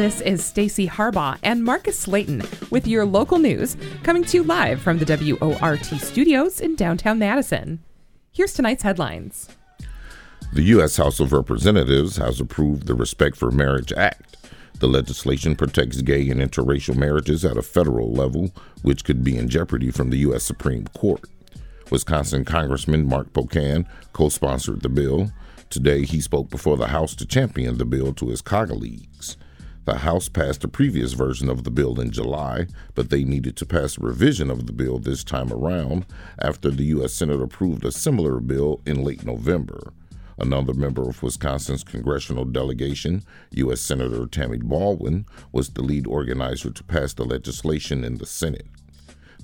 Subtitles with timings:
[0.00, 4.80] This is Stacy Harbaugh and Marcus Slayton with your local news, coming to you live
[4.80, 7.84] from the WORT studios in downtown Madison.
[8.32, 9.50] Here's tonight's headlines.
[10.54, 10.96] The U.S.
[10.96, 14.38] House of Representatives has approved the Respect for Marriage Act.
[14.78, 19.50] The legislation protects gay and interracial marriages at a federal level, which could be in
[19.50, 20.44] jeopardy from the U.S.
[20.44, 21.28] Supreme Court.
[21.90, 25.30] Wisconsin Congressman Mark Pocan co sponsored the bill.
[25.68, 29.36] Today, he spoke before the House to champion the bill to his colleagues.
[29.86, 33.66] The House passed a previous version of the bill in July, but they needed to
[33.66, 36.06] pass a revision of the bill this time around
[36.38, 37.14] after the U.S.
[37.14, 39.92] Senate approved a similar bill in late November.
[40.38, 43.80] Another member of Wisconsin's congressional delegation, U.S.
[43.80, 48.66] Senator Tammy Baldwin, was the lead organizer to pass the legislation in the Senate.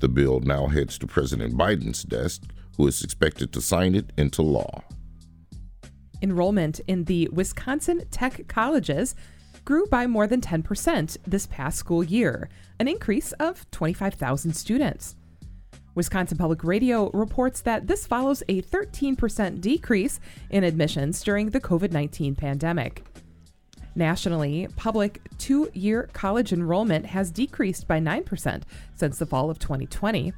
[0.01, 2.43] The bill now heads to President Biden's desk,
[2.77, 4.85] who is expected to sign it into law.
[6.23, 9.15] Enrollment in the Wisconsin Tech colleges
[9.67, 15.17] grew by more than 10% this past school year, an increase of 25,000 students.
[15.95, 21.91] Wisconsin Public Radio reports that this follows a 13% decrease in admissions during the COVID
[21.91, 23.05] 19 pandemic.
[23.95, 28.63] Nationally, public two year college enrollment has decreased by 9%
[28.95, 30.33] since the fall of 2020.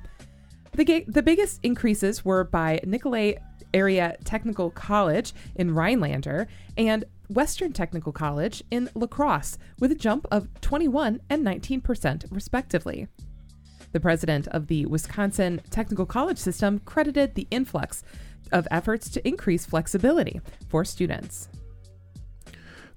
[0.74, 3.42] The, the biggest increases were by Nicolet
[3.74, 10.26] Area Technical College in Rhinelander and Western Technical College in La Crosse, with a jump
[10.30, 13.08] of 21 and 19%, respectively.
[13.92, 18.02] The president of the Wisconsin Technical College System credited the influx
[18.52, 21.48] of efforts to increase flexibility for students.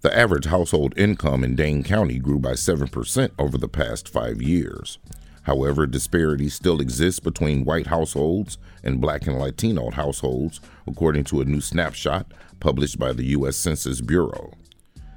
[0.01, 4.97] The average household income in Dane County grew by 7% over the past five years.
[5.43, 11.45] However, disparities still exist between white households and black and Latino households, according to a
[11.45, 13.57] new snapshot published by the U.S.
[13.57, 14.53] Census Bureau.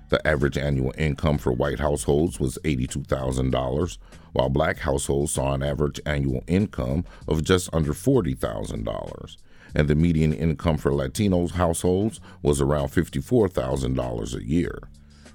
[0.08, 3.98] The average annual income for white households was $82,000,
[4.32, 9.36] while black households saw an average annual income of just under $40,000
[9.74, 14.78] and the median income for Latino households was around $54,000 a year.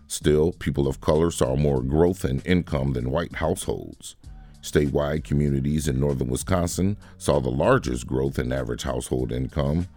[0.07, 4.15] Still, people of color saw more growth in income than white households.
[4.61, 9.87] Statewide communities in northern Wisconsin saw the largest growth in average household income.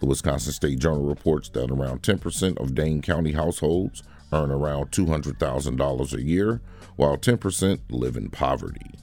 [0.00, 4.02] The Wisconsin State Journal reports that around 10% of Dane County households
[4.32, 6.60] earn around $200,000 a year,
[6.96, 8.98] while 10% live in poverty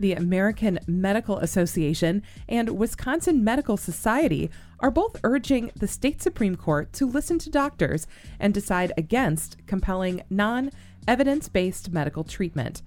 [0.00, 6.92] the American Medical Association and Wisconsin Medical Society are both urging the state Supreme Court
[6.94, 8.06] to listen to doctors
[8.38, 10.70] and decide against compelling non
[11.06, 12.82] evidence based medical treatment.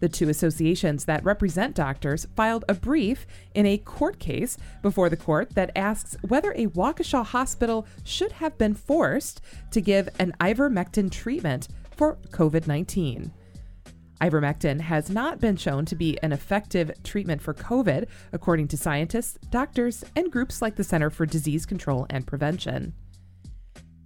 [0.00, 5.16] The two associations that represent doctors filed a brief in a court case before the
[5.16, 9.40] court that asks whether a Waukesha hospital should have been forced
[9.72, 13.32] to give an ivermectin treatment for COVID 19.
[14.20, 19.38] Ivermectin has not been shown to be an effective treatment for COVID, according to scientists,
[19.50, 22.94] doctors, and groups like the Center for Disease Control and Prevention.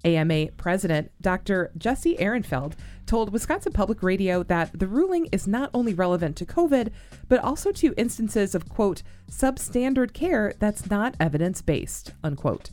[0.05, 1.71] AMA President Dr.
[1.77, 2.75] Jesse Ehrenfeld
[3.07, 6.91] told Wisconsin Public Radio that the ruling is not only relevant to COVID,
[7.29, 12.71] but also to instances of, quote, substandard care that's not evidence based, unquote.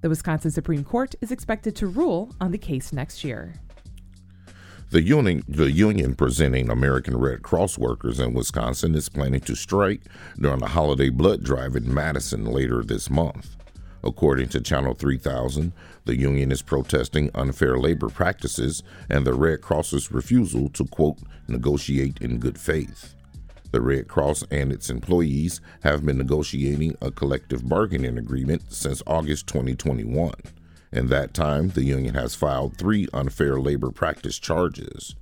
[0.00, 3.54] The Wisconsin Supreme Court is expected to rule on the case next year.
[4.90, 10.02] The union, the union presenting American Red Cross workers in Wisconsin is planning to strike
[10.38, 13.56] during a holiday blood drive in Madison later this month.
[14.04, 15.72] According to Channel 3000,
[16.04, 22.18] the union is protesting unfair labor practices and the Red Cross's refusal to, quote, negotiate
[22.20, 23.14] in good faith.
[23.72, 29.46] The Red Cross and its employees have been negotiating a collective bargaining agreement since August
[29.46, 30.34] 2021.
[30.92, 35.16] In that time, the union has filed three unfair labor practice charges.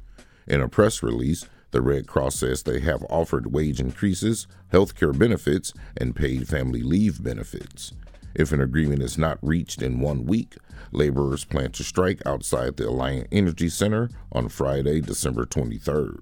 [0.49, 5.13] In a press release, the Red Cross says they have offered wage increases, health care
[5.13, 7.93] benefits, and paid family leave benefits.
[8.35, 10.57] If an agreement is not reached in one week,
[10.91, 16.21] laborers plan to strike outside the Alliant Energy Center on Friday, December 23rd.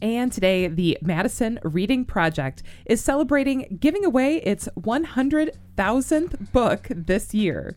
[0.00, 7.76] And today, the Madison Reading Project is celebrating giving away its 100,000th book this year.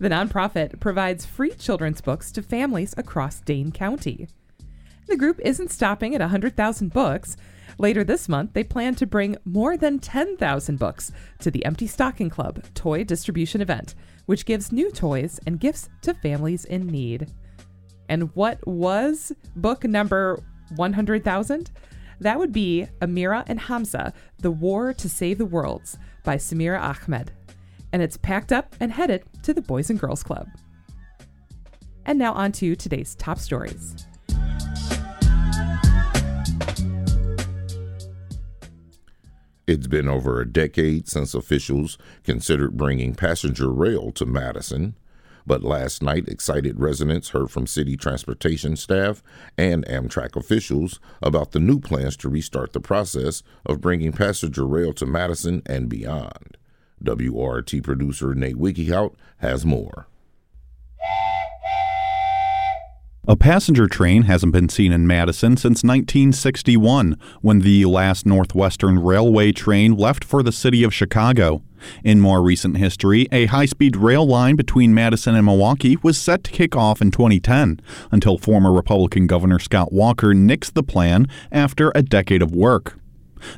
[0.00, 4.26] The nonprofit provides free children's books to families across Dane County.
[5.06, 7.36] The group isn't stopping at 100,000 books.
[7.78, 12.30] Later this month, they plan to bring more than 10,000 books to the Empty Stocking
[12.30, 13.94] Club toy distribution event,
[14.26, 17.32] which gives new toys and gifts to families in need.
[18.08, 20.38] And what was book number
[20.76, 21.70] 100,000?
[22.20, 27.32] That would be Amira and Hamza The War to Save the Worlds by Samira Ahmed
[27.92, 30.48] and it's packed up and headed to the Boys and Girls Club.
[32.06, 34.06] And now on to today's top stories.
[39.66, 44.96] It's been over a decade since officials considered bringing passenger rail to Madison.
[45.46, 49.22] But last night, excited residents heard from city transportation staff
[49.56, 54.92] and Amtrak officials about the new plans to restart the process of bringing passenger rail
[54.94, 56.56] to Madison and beyond.
[57.00, 60.06] WORT producer Nate Wikihout has more.
[63.28, 69.52] A passenger train hasn't been seen in Madison since 1961, when the last Northwestern Railway
[69.52, 71.62] train left for the city of Chicago.
[72.02, 76.42] In more recent history, a high speed rail line between Madison and Milwaukee was set
[76.42, 77.80] to kick off in 2010,
[78.10, 82.98] until former Republican Governor Scott Walker nixed the plan after a decade of work.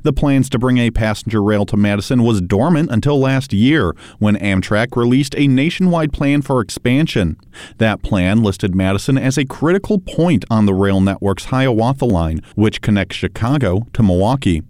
[0.02, 4.36] The plans to bring a passenger rail to Madison was dormant until last year when
[4.36, 7.36] Amtrak released a nationwide plan for expansion.
[7.78, 12.80] That plan listed Madison as a critical point on the rail network's Hiawatha line, which
[12.80, 14.62] connects Chicago to Milwaukee.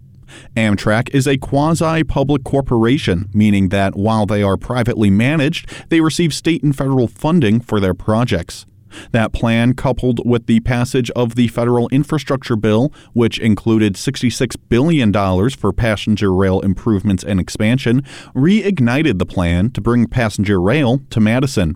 [0.55, 6.33] Amtrak is a quasi public corporation, meaning that while they are privately managed, they receive
[6.33, 8.65] state and federal funding for their projects.
[9.11, 15.13] That plan, coupled with the passage of the federal infrastructure bill, which included $66 billion
[15.51, 18.01] for passenger rail improvements and expansion,
[18.35, 21.75] reignited the plan to bring passenger rail to Madison.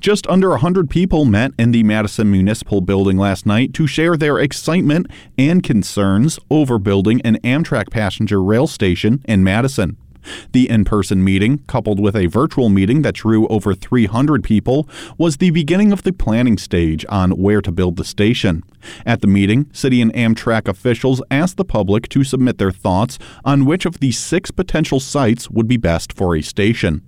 [0.00, 4.38] Just under 100 people met in the Madison Municipal Building last night to share their
[4.38, 5.06] excitement
[5.38, 9.96] and concerns over building an Amtrak passenger rail station in Madison.
[10.52, 14.88] The in person meeting, coupled with a virtual meeting that drew over 300 people,
[15.18, 18.62] was the beginning of the planning stage on where to build the station.
[19.04, 23.64] At the meeting, City and Amtrak officials asked the public to submit their thoughts on
[23.64, 27.02] which of the six potential sites would be best for a station.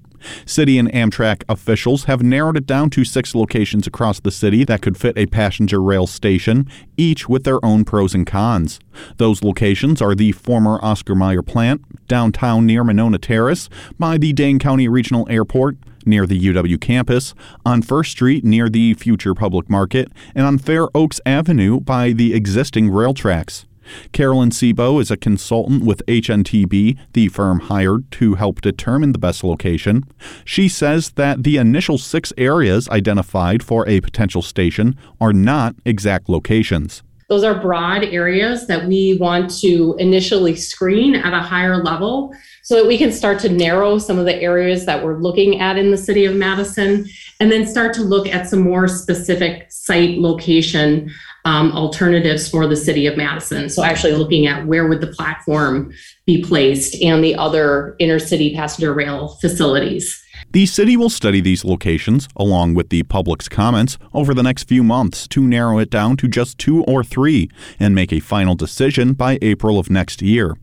[0.47, 4.83] City and Amtrak officials have narrowed it down to six locations across the city that
[4.83, 8.79] could fit a passenger rail station, each with their own pros and cons.
[9.17, 14.59] Those locations are the former Oscar Mayer plant, downtown near Monona Terrace, by the Dane
[14.59, 17.35] County Regional Airport, near the UW campus,
[17.65, 22.35] on First Street near the future public market, and on Fair Oaks Avenue by the
[22.35, 23.67] existing rail tracks.
[24.13, 29.45] Carolyn Sebo is a consultant with HNTB, the firm hired to help determine the best
[29.45, 30.05] location.
[30.45, 36.29] She says that the initial six areas identified for a potential station are not exact
[36.29, 37.03] locations.
[37.33, 42.75] Those are broad areas that we want to initially screen at a higher level so
[42.75, 45.91] that we can start to narrow some of the areas that we're looking at in
[45.91, 47.07] the city of Madison
[47.41, 51.11] and then start to look at some more specific site location
[51.45, 53.69] um, alternatives for the city of Madison.
[53.69, 55.93] So actually looking at where would the platform
[56.27, 60.23] be placed and the other inner city passenger rail facilities.
[60.53, 64.83] The city will study these locations, along with the public's comments, over the next few
[64.83, 67.51] months to narrow it down to just two or three
[67.81, 70.57] and make a final decision by April of next year.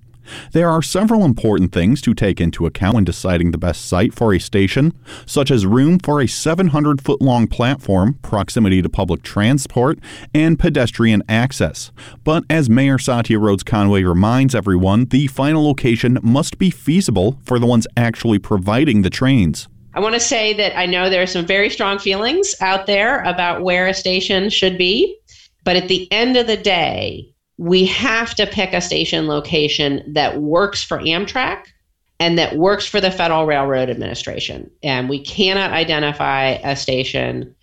[0.52, 4.34] There are several important things to take into account when deciding the best site for
[4.34, 4.94] a station,
[5.26, 10.00] such as room for a 700 foot long platform, proximity to public transport,
[10.34, 11.92] and pedestrian access.
[12.24, 17.60] But as Mayor Satya Rhodes Conway reminds everyone, the final location must be feasible for
[17.60, 19.68] the ones actually providing the trains.
[19.94, 23.24] I want to say that I know there are some very strong feelings out there
[23.24, 25.18] about where a station should be.
[25.64, 30.42] But at the end of the day, we have to pick a station location that
[30.42, 31.66] works for Amtrak
[32.18, 34.72] and that works for the Federal Railroad Administration.
[34.82, 37.54] And we cannot identify a station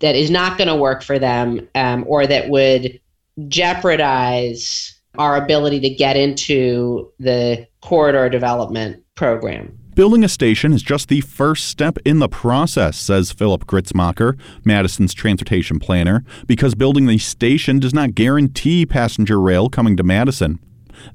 [0.00, 3.00] that is not going to work for them um, or that would
[3.48, 9.77] jeopardize our ability to get into the corridor development program.
[9.98, 15.12] Building a station is just the first step in the process, says Philip Gritzmacher, Madison's
[15.12, 20.60] transportation planner, because building the station does not guarantee passenger rail coming to Madison.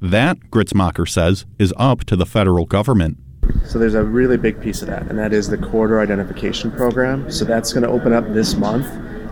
[0.02, 3.20] That, Gritzmacher says, is up to the federal government.
[3.64, 7.32] So there's a really big piece of that, and that is the corridor identification program.
[7.32, 8.88] So that's going to open up this month,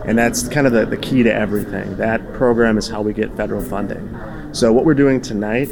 [0.06, 1.94] and that's kind of the, the key to everything.
[1.98, 4.18] That program is how we get federal funding.
[4.54, 5.66] So what we're doing tonight,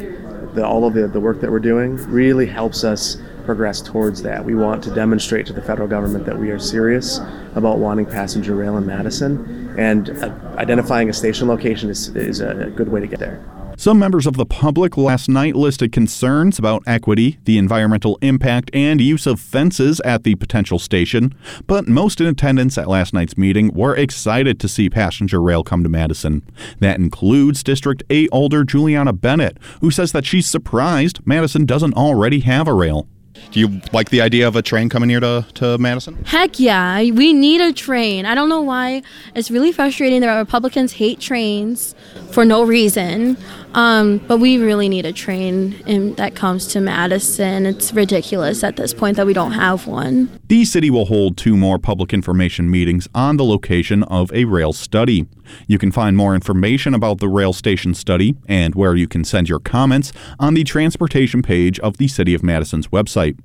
[0.53, 4.43] the, all of the, the work that we're doing, really helps us progress towards that.
[4.43, 7.19] We want to demonstrate to the federal government that we are serious
[7.55, 12.71] about wanting passenger rail in Madison, and uh, identifying a station location is, is a
[12.75, 13.43] good way to get there.
[13.81, 19.01] Some members of the public last night listed concerns about equity, the environmental impact, and
[19.01, 21.33] use of fences at the potential station,
[21.65, 25.81] but most in attendance at last night's meeting were excited to see passenger rail come
[25.81, 26.43] to Madison.
[26.79, 32.41] That includes District 8 Alder Juliana Bennett, who says that she's surprised Madison doesn't already
[32.41, 33.07] have a rail.
[33.51, 36.23] Do you like the idea of a train coming here to, to Madison?
[36.25, 38.25] Heck yeah, we need a train.
[38.25, 39.01] I don't know why.
[39.35, 41.95] It's really frustrating that Republicans hate trains
[42.31, 43.37] for no reason.
[43.73, 47.65] Um, but we really need a train in, that comes to Madison.
[47.65, 50.39] It's ridiculous at this point that we don't have one.
[50.47, 54.73] The city will hold two more public information meetings on the location of a rail
[54.73, 55.27] study.
[55.67, 59.49] You can find more information about the rail station study and where you can send
[59.49, 63.37] your comments on the transportation page of the City of Madison's website.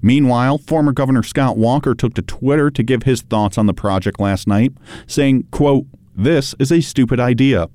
[0.00, 4.18] Meanwhile, former Governor Scott Walker took to Twitter to give his thoughts on the project
[4.18, 4.72] last night,
[5.06, 7.68] saying, quote, This is a stupid idea.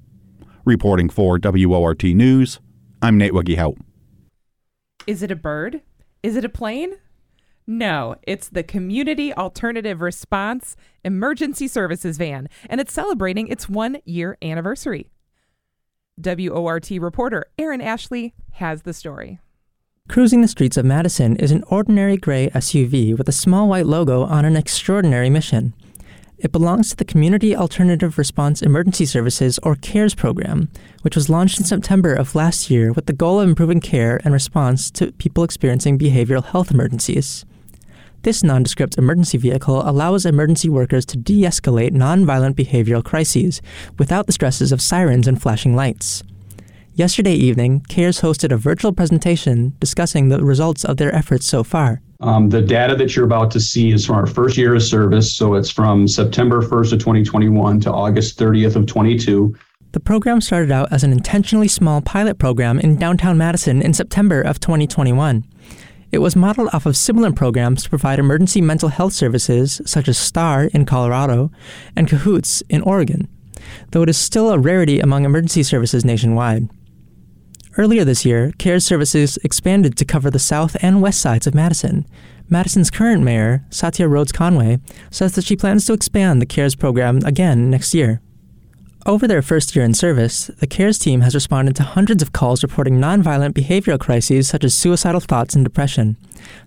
[0.63, 2.60] Reporting for WORT News,
[3.01, 3.80] I'm Nate Wiggyhout.
[5.08, 5.82] Is it a bird?
[6.22, 6.98] Is it a plane?
[7.65, 14.38] No, it's the Community Alternative Response Emergency Services Van, and it's celebrating its one year
[14.44, 15.10] anniversary.
[16.24, 19.39] WORT reporter Aaron Ashley has the story.
[20.10, 24.24] Cruising the streets of Madison is an ordinary gray SUV with a small white logo
[24.25, 25.74] on an extraordinary mission.
[26.42, 30.70] It belongs to the Community Alternative Response Emergency Services, or CARES program,
[31.04, 34.34] which was launched in September of last year with the goal of improving care and
[34.34, 37.46] response to people experiencing behavioral health emergencies.
[38.24, 43.62] This nondescript emergency vehicle allows emergency workers to de escalate nonviolent behavioral crises
[44.00, 46.24] without the stresses of sirens and flashing lights.
[46.96, 52.02] Yesterday evening, CARES hosted a virtual presentation discussing the results of their efforts so far.
[52.22, 55.36] Um, the data that you're about to see is from our first year of service,
[55.36, 59.56] so it's from September 1st of 2021 to August 30th of 22.
[59.94, 64.40] The program started out as an intentionally small pilot program in downtown Madison in September
[64.40, 65.44] of 2021.
[66.12, 70.18] It was modeled off of similar programs to provide emergency mental health services, such as
[70.18, 71.51] STAR in Colorado
[71.96, 73.28] and Cahoots in Oregon,
[73.92, 76.70] though it is still a rarity among emergency services nationwide.
[77.78, 82.06] Earlier this year, CARES services expanded to cover the south and west sides of Madison.
[82.50, 87.20] Madison's current mayor, Satya Rhodes Conway, says that she plans to expand the CARES program
[87.24, 88.22] again next year.
[89.06, 92.62] Over their first year in service, the CARES team has responded to hundreds of calls
[92.62, 96.18] reporting nonviolent behavioral crises such as suicidal thoughts and depression.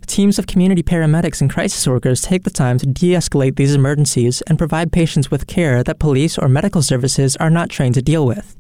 [0.07, 4.41] Teams of community paramedics and crisis workers take the time to de escalate these emergencies
[4.49, 8.27] and provide patients with care that police or medical services are not trained to deal
[8.27, 8.57] with.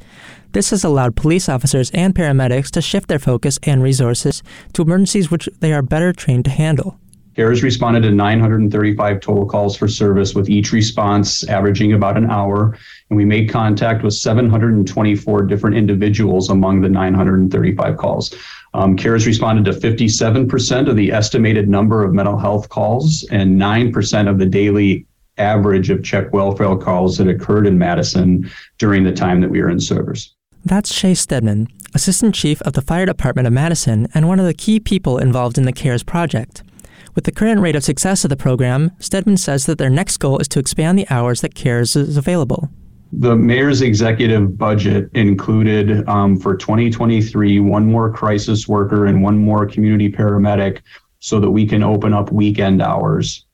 [0.55, 4.41] This has allowed police officers and paramedics to shift their focus and resources
[4.75, 6.97] to emergencies which they are better trained to handle.
[7.35, 12.79] CARES responded to 935 total calls for service, with each response averaging about an hour.
[13.11, 18.33] And we made contact with 724 different individuals among the 935 calls.
[18.75, 24.31] Um, CARES responded to 57% of the estimated number of mental health calls and 9%
[24.31, 25.05] of the daily
[25.37, 29.69] average of check welfare calls that occurred in Madison during the time that we were
[29.69, 30.34] in service.
[30.67, 34.55] That's Shay Stedman, Assistant Chief of the Fire Department of Madison and one of the
[34.55, 36.63] key people involved in the CARES project.
[37.15, 40.39] With the current rate of success of the program, Stedman says that their next goal
[40.39, 42.71] is to expand the hours that CARES is available.
[43.13, 49.67] The mayor's executive budget included um, for 2023 one more crisis worker and one more
[49.67, 50.81] community paramedic
[51.19, 53.45] so that we can open up weekend hours.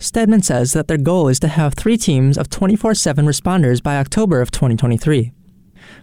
[0.00, 3.96] Stedman says that their goal is to have three teams of 24 7 responders by
[3.98, 5.30] October of 2023.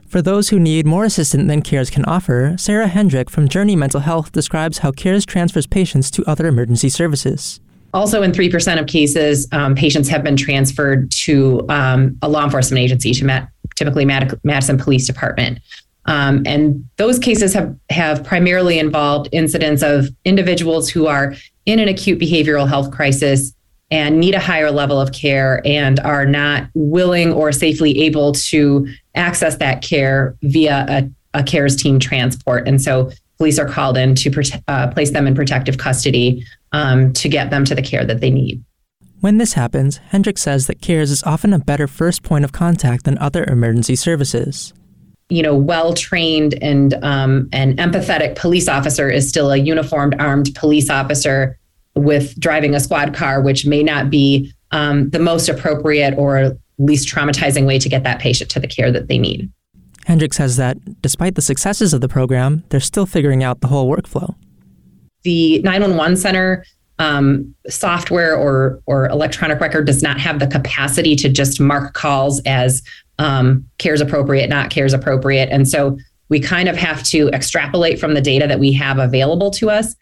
[0.10, 4.00] For those who need more assistance than CARES can offer, Sarah Hendrick from Journey Mental
[4.00, 7.60] Health describes how CARES transfers patients to other emergency services.
[7.94, 12.80] Also, in 3% of cases, um, patients have been transferred to um, a law enforcement
[12.80, 15.60] agency, to typically Mad- Madison Police Department.
[16.06, 21.36] Um, and those cases have, have primarily involved incidents of individuals who are
[21.68, 23.54] in an acute behavioral health crisis
[23.92, 28.88] and need a higher level of care and are not willing or safely able to
[29.20, 32.68] access that care via a, a CARES team transport.
[32.68, 37.14] And so police are called in to prote- uh, place them in protective custody um,
[37.14, 38.64] to get them to the care that they need.
[39.22, 43.04] When this happens, Hendrick says that CARES is often a better first point of contact
[43.04, 44.74] than other emergency services.
[45.30, 50.56] You know, well trained and um, an empathetic police officer is still a uniformed armed
[50.56, 51.60] police officer
[51.96, 57.08] with driving a squad car, which may not be um, the most appropriate or least
[57.08, 59.52] traumatizing way to get that patient to the care that they need.
[60.06, 63.90] Hendrick says that despite the successes of the program, they're still figuring out the whole
[63.94, 64.36] workflow.
[65.24, 66.66] The 911 center
[66.98, 72.42] um, software or or electronic record does not have the capacity to just mark calls
[72.46, 72.82] as
[73.20, 75.98] um, cares appropriate, not cares appropriate, and so
[76.30, 79.96] we kind of have to extrapolate from the data that we have available to us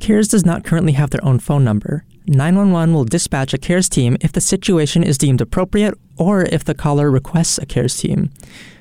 [0.00, 2.04] CARES does not currently have their own phone number.
[2.26, 6.74] 911 will dispatch a CARES team if the situation is deemed appropriate or if the
[6.74, 8.30] caller requests a CARES team.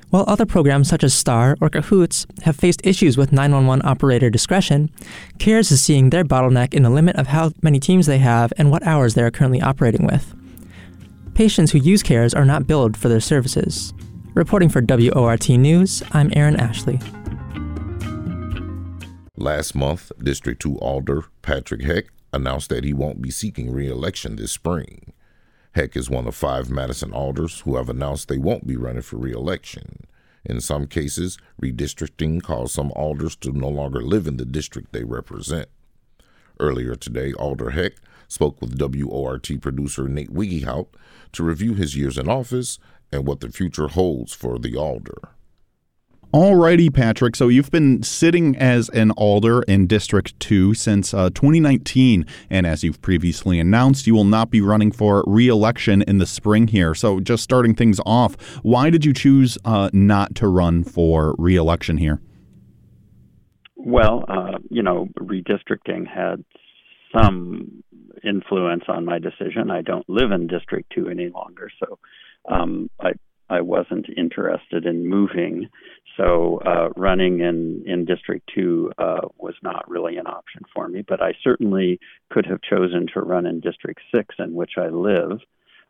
[0.10, 4.90] While other programs such as STAR or Cahoots have faced issues with 911 operator discretion,
[5.38, 8.72] CARES is seeing their bottleneck in the limit of how many teams they have and
[8.72, 10.34] what hours they are currently operating with.
[11.36, 13.94] Patients who use CARES are not billed for their services.
[14.34, 17.00] Reporting for WORT News, I'm Aaron Ashley.
[19.38, 24.36] Last month, District 2 Alder Patrick Heck announced that he won't be seeking re election
[24.36, 25.14] this spring.
[25.74, 29.18] Heck is one of five Madison alders who have announced they won't be running for
[29.18, 30.08] re election.
[30.46, 35.04] In some cases, redistricting caused some alders to no longer live in the district they
[35.04, 35.68] represent.
[36.60, 37.94] Earlier today, Alder Heck
[38.28, 40.88] spoke with WORT producer Nate Wiggiehout
[41.34, 42.80] to review his years in office
[43.12, 45.30] and what the future holds for the alder.
[46.34, 47.36] Alrighty, Patrick.
[47.36, 52.24] So you've been sitting as an alder in District 2 since uh, 2019.
[52.52, 56.28] And as you've previously announced, you will not be running for re election in the
[56.28, 56.94] spring here.
[56.94, 61.56] So just starting things off, why did you choose uh, not to run for re
[61.56, 62.22] election here?
[63.76, 66.46] Well, uh, you know, redistricting had
[67.12, 67.82] some
[68.24, 69.72] influence on my decision.
[69.72, 71.72] I don't live in District 2 any longer.
[71.80, 71.98] So
[72.48, 73.14] um, I
[73.50, 75.70] I wasn't interested in moving,
[76.20, 81.04] so uh, running in in District Two uh, was not really an option for me.
[81.08, 82.00] But I certainly
[82.30, 85.40] could have chosen to run in District Six, in which I live,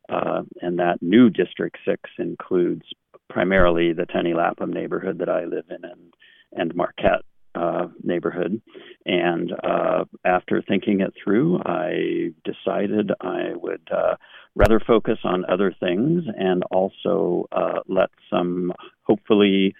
[0.07, 2.83] uh, and that new District Six includes
[3.29, 6.13] primarily the Tenney Lapham neighborhood that I live in, and
[6.53, 7.23] and Marquette
[7.55, 8.61] uh, neighborhood.
[9.05, 14.15] And uh, after thinking it through, I decided I would uh,
[14.55, 19.73] rather focus on other things and also uh, let some hopefully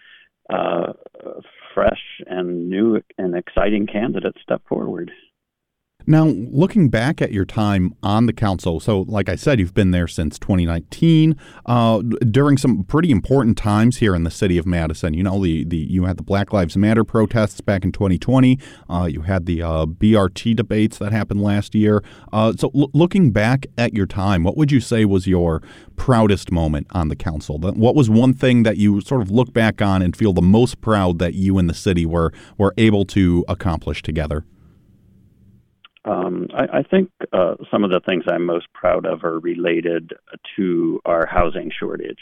[0.50, 0.94] uh,
[1.74, 5.12] fresh and new and exciting candidates step forward.
[6.10, 9.92] Now, looking back at your time on the council, so like I said, you've been
[9.92, 11.36] there since 2019.
[11.68, 12.02] Uh,
[12.32, 15.78] during some pretty important times here in the city of Madison, you know, the, the
[15.78, 18.58] you had the Black Lives Matter protests back in 2020.
[18.90, 22.04] Uh, you had the uh, BRT debates that happened last year.
[22.34, 25.62] Uh, so, l- looking back at your time, what would you say was your
[25.96, 27.60] proudest moment on the council?
[27.60, 30.82] What was one thing that you sort of look back on and feel the most
[30.82, 34.44] proud that you and the city were were able to accomplish together?
[36.06, 40.14] Um, I, I, think uh, some of the things I'm most proud of are related
[40.56, 42.20] to our housing shortage,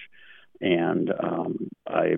[0.59, 2.15] and um, I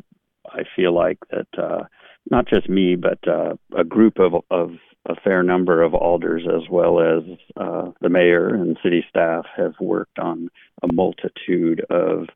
[0.48, 1.84] I feel like that uh,
[2.30, 4.72] not just me, but uh, a group of, of
[5.08, 7.24] a fair number of alders, as well as
[7.58, 10.50] uh, the mayor and city staff, have worked on
[10.84, 12.28] a multitude of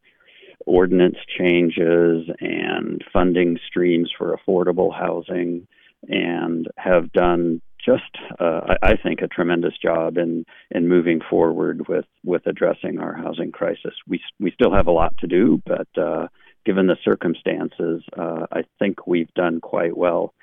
[0.65, 5.67] ordinance changes and funding streams for affordable housing,
[6.07, 11.87] and have done just, uh, I, I, think, a tremendous job in in moving forward
[11.87, 13.93] with with addressing our housing crisis.
[14.07, 16.27] We we still have a lot to do, but uh,
[16.65, 20.33] given the circumstances, uh, I think we've done quite well.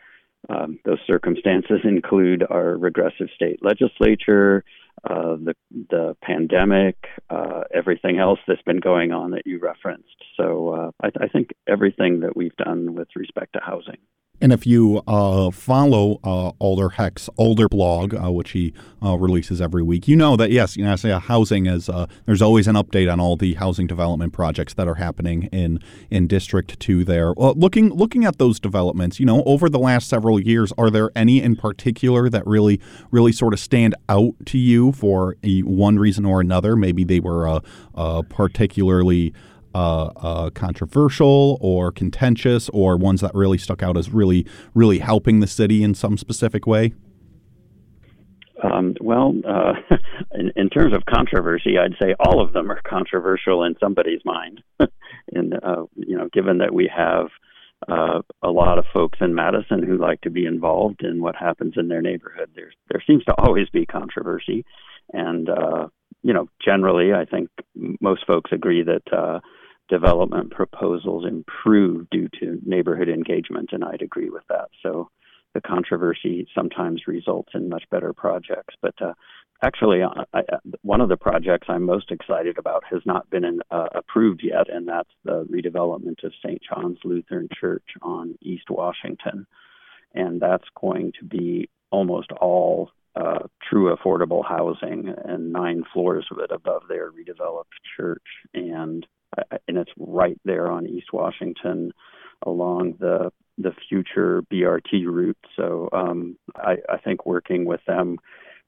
[0.49, 4.65] Um, those circumstances include our regressive state legislature,
[5.05, 5.55] uh, the
[5.91, 6.97] the pandemic,
[7.31, 10.17] uh, everything else that's been going on that you referenced.
[10.37, 13.99] So uh, I, I think everything that we've done with respect to housing.
[14.41, 18.73] And if you uh, follow uh, Alder Heck's Alder blog, uh, which he
[19.03, 22.07] uh, releases every week, you know that yes, you know, I say housing is uh,
[22.25, 26.27] there's always an update on all the housing development projects that are happening in in
[26.27, 27.05] District Two.
[27.05, 30.91] There, well, looking looking at those developments, you know, over the last several years, are
[30.91, 35.61] there any in particular that really really sort of stand out to you for a,
[35.61, 36.77] one reason or another?
[36.77, 37.61] Maybe they were
[37.95, 39.35] uh, particularly
[39.75, 45.41] uh, uh, controversial or contentious or ones that really stuck out as really, really helping
[45.41, 46.93] the city in some specific way?
[48.63, 49.75] Um, well, uh,
[50.33, 54.63] in, in, terms of controversy, I'd say all of them are controversial in somebody's mind.
[55.33, 57.29] and uh, you know, given that we have
[57.89, 61.75] uh, a lot of folks in Madison who like to be involved in what happens
[61.77, 64.65] in their neighborhood, there there seems to always be controversy.
[65.13, 65.89] And uh,
[66.23, 67.49] you know, generally, I think
[68.01, 69.41] most folks agree that
[69.91, 74.69] development proposals improve due to neighborhood engagement, and I'd agree with that.
[74.83, 75.11] So
[75.53, 78.75] the controversy sometimes results in much better projects.
[78.81, 79.15] But uh,
[79.63, 83.45] actually, uh, I, uh, one of the projects I'm most excited about has not been
[83.45, 86.63] in, uh, approved yet, and that's the redevelopment of St.
[86.63, 89.47] John's Lutheran Church on East Washington.
[90.15, 96.39] And that's going to be almost all uh, true affordable housing and nine floors of
[96.39, 97.65] it above their redeveloped
[97.97, 98.23] church.
[98.55, 99.05] And
[99.69, 101.93] and it's right there on East Washington
[102.47, 105.37] along the the future BRT route.
[105.55, 108.17] So um, I, I think working with them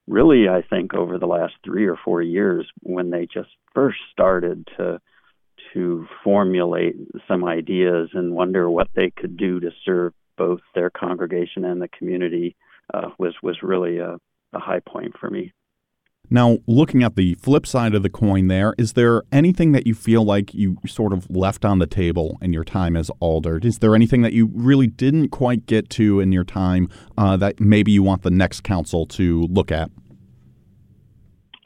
[0.07, 4.69] really, I think over the last three or four years, when they just first started
[4.77, 5.01] to
[5.73, 6.97] to formulate
[7.29, 11.89] some ideas and wonder what they could do to serve both their congregation and the
[11.89, 12.57] community
[12.93, 14.17] uh, was was really a,
[14.53, 15.53] a high point for me.
[16.33, 19.95] Now, looking at the flip side of the coin, there is there anything that you
[19.95, 23.61] feel like you sort of left on the table in your time as alder?
[23.63, 27.61] Is there anything that you really didn't quite get to in your time uh, that
[27.61, 29.91] maybe you want the next council to look at?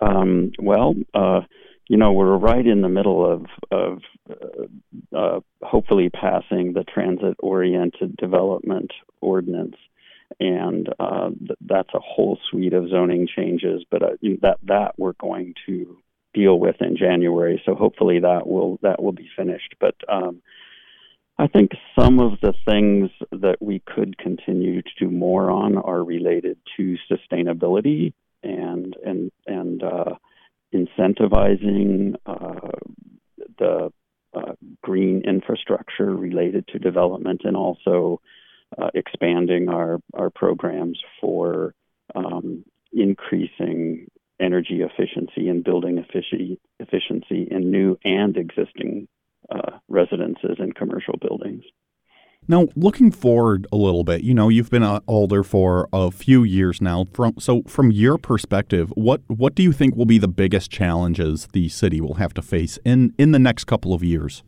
[0.00, 1.42] Um, well, uh,
[1.88, 8.16] you know, we're right in the middle of of uh, uh hopefully passing the transit-oriented
[8.16, 8.90] development
[9.20, 9.76] ordinance
[10.40, 13.84] and uh, th- that's a whole suite of zoning changes.
[13.90, 15.98] But uh, that that we're going to
[16.34, 19.74] deal with in January, so hopefully that will that will be finished.
[19.80, 20.42] But um,
[21.38, 26.02] I think some of the things that we could continue to do more on are
[26.02, 28.12] related to sustainability
[28.42, 30.14] and and and uh,
[30.74, 32.70] incentivizing uh,
[33.58, 33.92] the
[34.34, 38.20] uh, green infrastructure related to development and also
[38.80, 41.74] uh, expanding our, our programs for
[42.14, 44.06] um, increasing
[44.40, 49.08] energy efficiency and building efficiency, efficiency in new and existing
[49.50, 51.62] uh, residences and commercial buildings.
[52.48, 56.44] Now, looking forward a little bit, you know, you've been uh, older for a few
[56.44, 57.06] years now.
[57.12, 61.48] From so, from your perspective, what what do you think will be the biggest challenges
[61.52, 64.44] the city will have to face in in the next couple of years?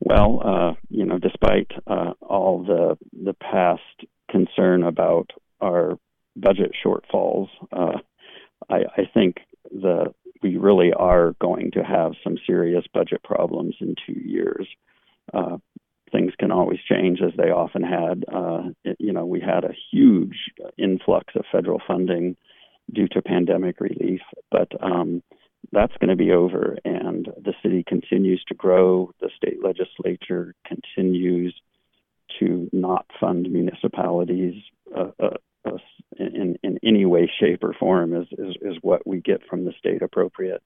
[0.00, 3.82] Well, uh, you know, despite uh, all the the past
[4.30, 5.30] concern about
[5.60, 5.98] our
[6.36, 7.98] budget shortfalls, uh,
[8.70, 9.38] I, I, think
[9.70, 14.68] the we really are going to have some serious budget problems in two years.
[15.34, 15.58] Uh,
[16.12, 18.24] things can always change, as they often had.
[18.32, 20.36] Uh, it, you know, we had a huge
[20.78, 22.36] influx of federal funding
[22.92, 25.22] due to pandemic relief, but um,
[25.72, 29.12] that's going to be over, and the city continues to grow.
[29.20, 31.54] The state legislature continues
[32.40, 34.62] to not fund municipalities
[34.96, 35.78] uh, uh, uh,
[36.18, 39.72] in, in any way, shape, or form is, is, is what we get from the
[39.78, 40.62] state appropriate.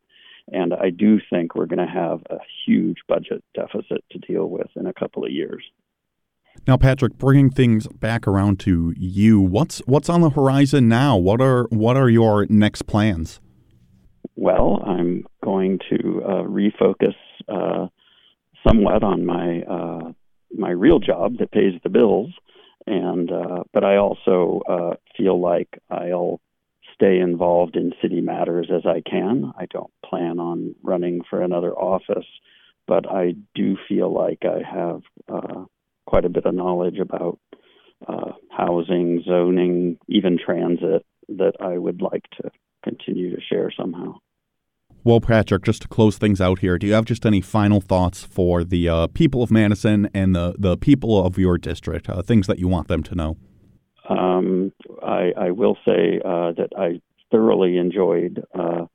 [0.50, 4.68] And I do think we're going to have a huge budget deficit to deal with
[4.76, 5.62] in a couple of years.
[6.66, 11.16] Now, Patrick, bringing things back around to you, what's what's on the horizon now?
[11.16, 13.40] What are what are your next plans?
[14.36, 17.14] Well, I'm going to uh, refocus
[17.48, 17.88] uh,
[18.66, 20.12] somewhat on my uh,
[20.56, 22.30] my real job that pays the bills,
[22.86, 26.40] and uh, but I also uh, feel like I'll
[26.94, 29.52] stay involved in city matters as I can.
[29.58, 32.26] I don't plan on running for another office,
[32.86, 35.64] but I do feel like I have uh,
[36.06, 37.38] quite a bit of knowledge about
[38.50, 42.50] housing, zoning, even transit that I would like to
[42.82, 44.16] continue to share somehow.
[45.04, 48.22] Well, Patrick, just to close things out here, do you have just any final thoughts
[48.22, 52.46] for the uh, people of Madison and the, the people of your district, uh, things
[52.46, 53.36] that you want them to know?
[54.08, 58.86] Um, I, I, will say uh, that I thoroughly enjoyed uh,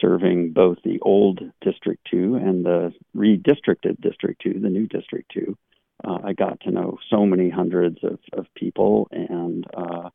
[0.00, 5.56] serving both the old District 2 and the redistricted District 2, the new District 2.
[6.04, 10.10] Uh, I got to know so many hundreds of, of people, and uh,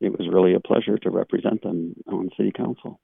[0.00, 3.00] it was really a pleasure to represent them on City Council.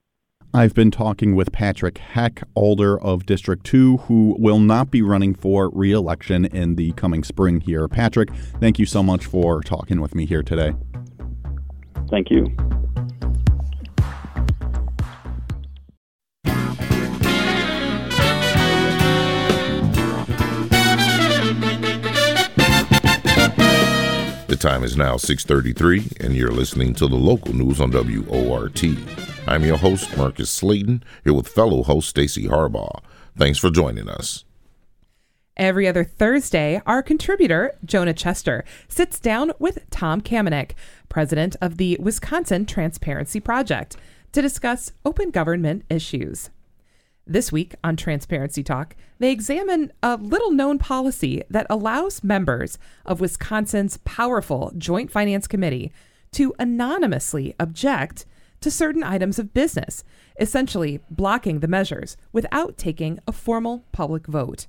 [0.53, 5.33] I've been talking with Patrick Heck, Alder of District 2, who will not be running
[5.33, 7.87] for re election in the coming spring here.
[7.87, 10.72] Patrick, thank you so much for talking with me here today.
[12.11, 12.46] Thank you.
[24.51, 28.83] The time is now 6:33 and you're listening to the local news on WORT.
[29.47, 33.01] I'm your host Marcus Slayton here with fellow host Stacy Harbaugh.
[33.39, 34.45] Thanks for joining us.
[35.57, 40.73] Every other Thursday, our contributor, Jonah Chester, sits down with Tom Kamenick,
[41.09, 43.97] president of the Wisconsin Transparency Project,
[44.33, 46.51] to discuss open government issues.
[47.31, 53.21] This week on Transparency Talk, they examine a little known policy that allows members of
[53.21, 55.93] Wisconsin's powerful Joint Finance Committee
[56.33, 58.27] to anonymously object
[58.62, 60.03] to certain items of business,
[60.40, 64.66] essentially blocking the measures without taking a formal public vote.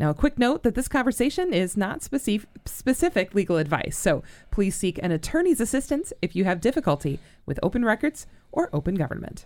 [0.00, 4.74] Now, a quick note that this conversation is not specific, specific legal advice, so please
[4.74, 9.44] seek an attorney's assistance if you have difficulty with open records or open government.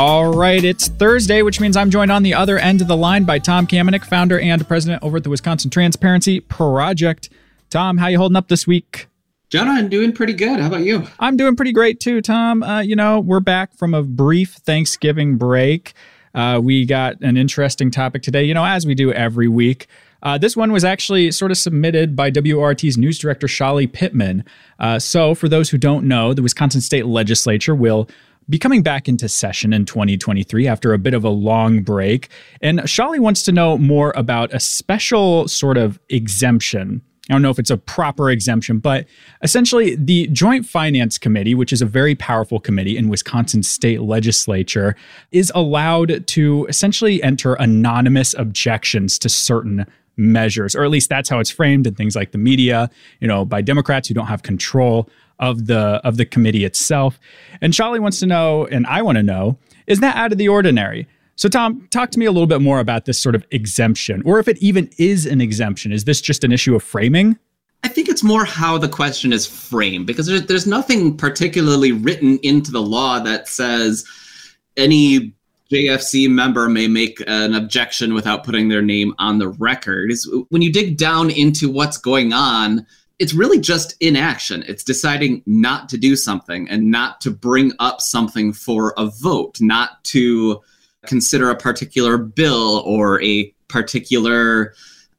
[0.00, 3.24] All right, it's Thursday, which means I'm joined on the other end of the line
[3.24, 7.28] by Tom Kamenick, founder and president over at the Wisconsin Transparency Project.
[7.68, 9.08] Tom, how you holding up this week?
[9.50, 10.58] Jonah, I'm doing pretty good.
[10.58, 11.06] How about you?
[11.18, 12.62] I'm doing pretty great too, Tom.
[12.62, 15.92] Uh, you know, we're back from a brief Thanksgiving break.
[16.34, 19.86] Uh, we got an interesting topic today, you know, as we do every week.
[20.22, 24.44] Uh, this one was actually sort of submitted by WORT's news director, Shali Pittman.
[24.78, 28.08] Uh, so, for those who don't know, the Wisconsin State Legislature will
[28.48, 32.28] be coming back into session in 2023 after a bit of a long break.
[32.60, 37.50] And Shali wants to know more about a special sort of exemption I don't know
[37.50, 39.06] if it's a proper exemption, but
[39.40, 44.96] essentially the Joint Finance Committee, which is a very powerful committee in Wisconsin state legislature,
[45.30, 49.86] is allowed to essentially enter anonymous objections to certain
[50.20, 53.44] measures, or at least that's how it's framed in things like the media, you know,
[53.44, 57.18] by Democrats who don't have control of the of the committee itself.
[57.60, 60.48] And Shali wants to know, and I want to know, is that out of the
[60.48, 61.08] ordinary?
[61.36, 64.38] So, Tom, talk to me a little bit more about this sort of exemption, or
[64.38, 65.90] if it even is an exemption.
[65.90, 67.38] Is this just an issue of framing?
[67.82, 72.38] I think it's more how the question is framed because there's, there's nothing particularly written
[72.42, 74.04] into the law that says
[74.76, 75.34] any
[75.70, 80.10] JFC member may make an objection without putting their name on the record.
[80.10, 82.86] Is when you dig down into what's going on,
[83.20, 84.64] it's really just inaction.
[84.66, 89.60] It's deciding not to do something and not to bring up something for a vote,
[89.60, 90.60] not to
[91.06, 94.74] consider a particular bill or a particular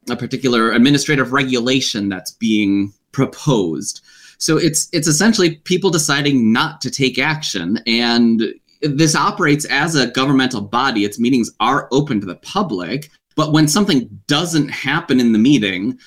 [0.09, 4.01] a particular administrative regulation that's being proposed.
[4.39, 8.41] So it's it's essentially people deciding not to take action and
[8.81, 11.05] this operates as a governmental body.
[11.05, 15.97] Its meetings are open to the public, but when something doesn't happen in the meeting,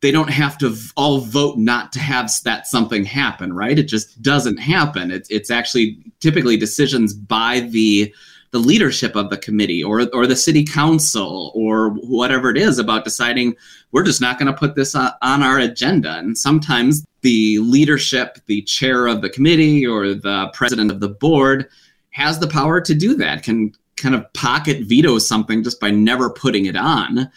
[0.00, 3.78] they don't have to all vote not to have that something happen, right?
[3.78, 5.10] It just doesn't happen.
[5.10, 8.12] It's it's actually typically decisions by the
[8.50, 13.04] the leadership of the committee or or the city council or whatever it is about
[13.04, 13.54] deciding
[13.92, 18.38] we're just not going to put this on, on our agenda and sometimes the leadership
[18.46, 21.66] the chair of the committee or the president of the board
[22.12, 26.30] has the power to do that can kind of pocket veto something just by never
[26.30, 27.30] putting it on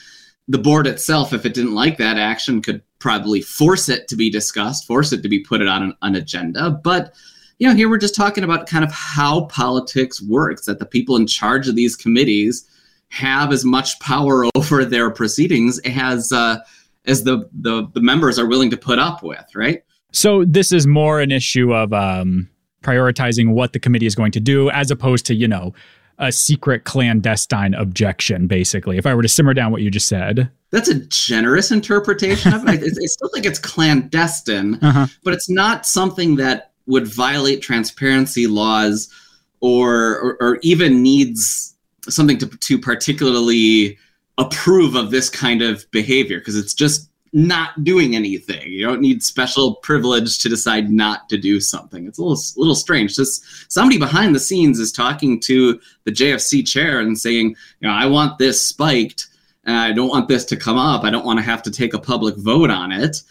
[0.48, 4.30] the board itself if it didn't like that action could probably force it to be
[4.30, 7.14] discussed force it to be put on an, an agenda but
[7.58, 11.16] you know, here we're just talking about kind of how politics works, that the people
[11.16, 12.70] in charge of these committees
[13.10, 16.58] have as much power over their proceedings as uh,
[17.06, 19.84] as the, the the members are willing to put up with, right?
[20.12, 22.50] So this is more an issue of um,
[22.86, 25.74] prioritizing what the committee is going to do, as opposed to you know
[26.18, 28.48] a secret clandestine objection.
[28.48, 32.54] Basically, if I were to simmer down what you just said, that's a generous interpretation
[32.54, 32.84] of it.
[32.84, 35.08] I, still think it's clandestine, uh-huh.
[35.24, 39.10] but it's not something that would violate transparency laws
[39.60, 41.76] or, or, or even needs
[42.08, 43.98] something to, to particularly
[44.38, 48.72] approve of this kind of behavior because it's just not doing anything.
[48.72, 52.08] You don't need special privilege to decide not to do something.
[52.08, 53.16] It's a little, little strange.
[53.16, 57.94] Just somebody behind the scenes is talking to the JFC chair and saying, you know,
[57.94, 59.28] I want this spiked.
[59.66, 61.04] And I don't want this to come up.
[61.04, 63.22] I don't want to have to take a public vote on it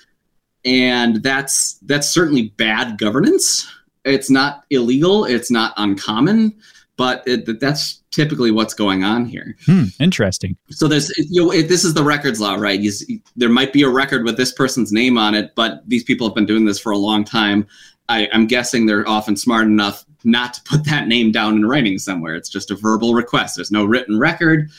[0.65, 3.71] and that's that's certainly bad governance.
[4.05, 5.25] It's not illegal.
[5.25, 6.55] It's not uncommon,
[6.97, 9.57] but it, that's typically what's going on here.
[9.67, 10.57] Hmm, interesting.
[10.71, 12.79] So there's you know it, this is the records law, right?
[12.79, 12.93] You,
[13.37, 16.35] there might be a record with this person's name on it, but these people have
[16.35, 17.67] been doing this for a long time.
[18.09, 21.99] I, I'm guessing they're often smart enough not to put that name down in writing
[21.99, 22.35] somewhere.
[22.35, 23.57] It's just a verbal request.
[23.57, 24.71] There's no written record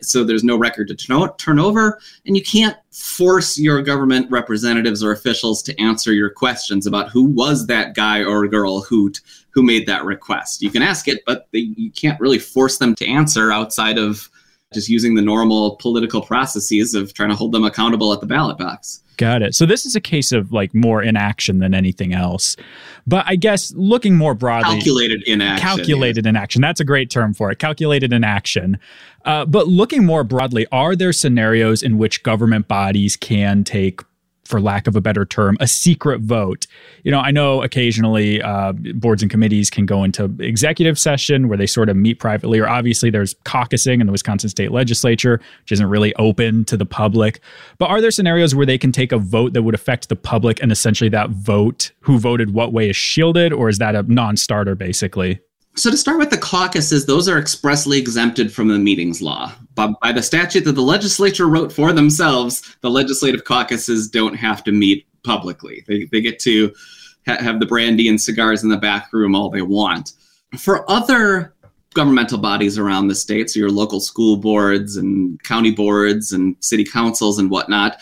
[0.00, 5.12] so there's no record to turn over, and you can't force your government representatives or
[5.12, 9.12] officials to answer your questions about who was that guy or girl who
[9.54, 10.60] who made that request.
[10.62, 14.28] You can ask it, but they, you can't really force them to answer outside of
[14.72, 18.58] just using the normal political processes of trying to hold them accountable at the ballot
[18.58, 19.00] box.
[19.16, 19.54] Got it.
[19.54, 22.56] So this is a case of like more inaction than anything else.
[23.06, 25.64] But I guess looking more broadly, calculated inaction.
[25.64, 26.60] Calculated inaction.
[26.60, 27.60] That's a great term for it.
[27.60, 28.76] Calculated inaction.
[29.24, 34.00] Uh, but looking more broadly, are there scenarios in which government bodies can take
[34.44, 36.66] for lack of a better term, a secret vote.
[37.02, 41.58] You know, I know occasionally uh, boards and committees can go into executive session where
[41.58, 45.72] they sort of meet privately, or obviously there's caucusing in the Wisconsin state legislature, which
[45.72, 47.40] isn't really open to the public.
[47.78, 50.62] But are there scenarios where they can take a vote that would affect the public
[50.62, 54.36] and essentially that vote, who voted what way, is shielded, or is that a non
[54.36, 55.40] starter basically?
[55.76, 59.52] So to start with the caucuses, those are expressly exempted from the meetings law.
[59.74, 64.62] But by the statute that the legislature wrote for themselves, the legislative caucuses don't have
[64.64, 65.84] to meet publicly.
[65.88, 66.72] They, they get to
[67.26, 70.12] ha- have the brandy and cigars in the back room all they want.
[70.56, 71.54] For other
[71.94, 76.84] governmental bodies around the state, so your local school boards and county boards and city
[76.84, 78.00] councils and whatnot,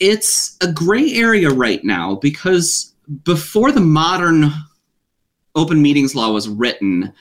[0.00, 2.94] it's a gray area right now because
[3.24, 4.50] before the modern
[5.54, 7.12] open meetings law was written,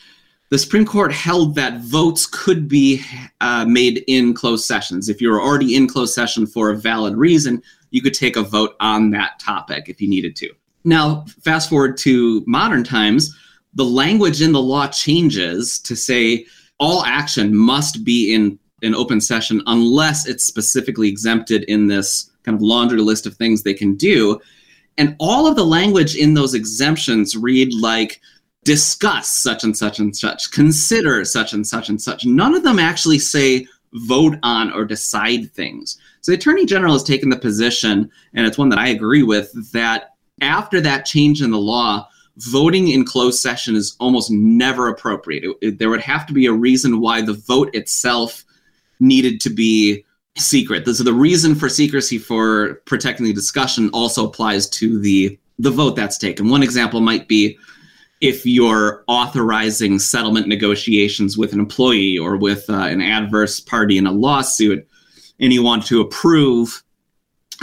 [0.50, 3.02] the Supreme Court held that votes could be
[3.40, 5.08] uh, made in closed sessions.
[5.08, 8.44] If you were already in closed session for a valid reason, you could take a
[8.44, 10.50] vote on that topic if you needed to.
[10.84, 13.36] Now, fast forward to modern times,
[13.74, 16.46] the language in the law changes to say
[16.80, 22.56] all action must be in an open session unless it's specifically exempted in this kind
[22.56, 24.42] of laundry list of things they can do.
[25.02, 28.22] And all of the language in those exemptions read like
[28.66, 32.24] discuss such and such and such, consider such and such and such.
[32.24, 35.98] None of them actually say vote on or decide things.
[36.22, 39.72] So the Attorney General has taken the position, and it's one that I agree with,
[39.72, 45.44] that after that change in the law, voting in closed session is almost never appropriate.
[45.44, 48.46] It, it, there would have to be a reason why the vote itself
[49.00, 50.06] needed to be
[50.38, 50.88] secret.
[50.88, 55.96] So the reason for secrecy for protecting the discussion also applies to the the vote
[55.96, 56.50] that's taken.
[56.50, 57.58] One example might be
[58.20, 64.08] if you're authorizing settlement negotiations with an employee or with uh, an adverse party in
[64.08, 64.88] a lawsuit,
[65.40, 66.84] and you want to approve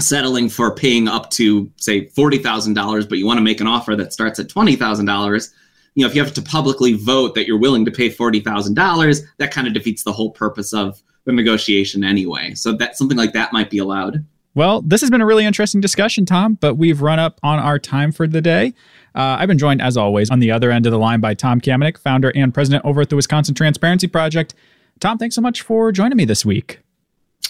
[0.00, 4.12] settling for paying up to say $40,000 but you want to make an offer that
[4.12, 5.50] starts at $20,000
[5.94, 9.50] you know if you have to publicly vote that you're willing to pay $40,000 that
[9.50, 13.53] kind of defeats the whole purpose of the negotiation anyway so that something like that
[13.53, 17.19] might be allowed well this has been a really interesting discussion tom but we've run
[17.19, 18.73] up on our time for the day
[19.14, 21.61] uh, I've been joined, as always, on the other end of the line by Tom
[21.61, 24.55] Kamenick, founder and president over at the Wisconsin Transparency Project.
[25.01, 26.81] Tom, thanks so much for joining me this week.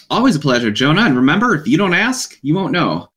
[0.08, 1.02] Always a pleasure, Jonah.
[1.02, 3.08] And remember, if you don't ask, you won't know.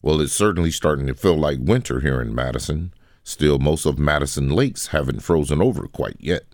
[0.00, 2.94] Well, it's certainly starting to feel like winter here in Madison.
[3.24, 6.51] Still, most of Madison lakes haven't frozen over quite yet.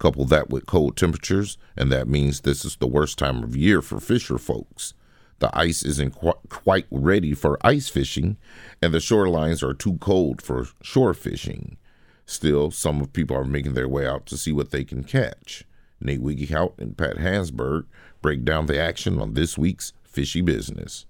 [0.00, 3.82] Couple that with cold temperatures, and that means this is the worst time of year
[3.82, 4.94] for fisher folks.
[5.40, 8.38] The ice isn't qu- quite ready for ice fishing,
[8.80, 11.76] and the shorelines are too cold for shore fishing.
[12.24, 15.64] Still, some of people are making their way out to see what they can catch.
[16.00, 17.84] Nate Wiggyhout and Pat Hansberg
[18.22, 21.04] break down the action on this week's Fishy Business.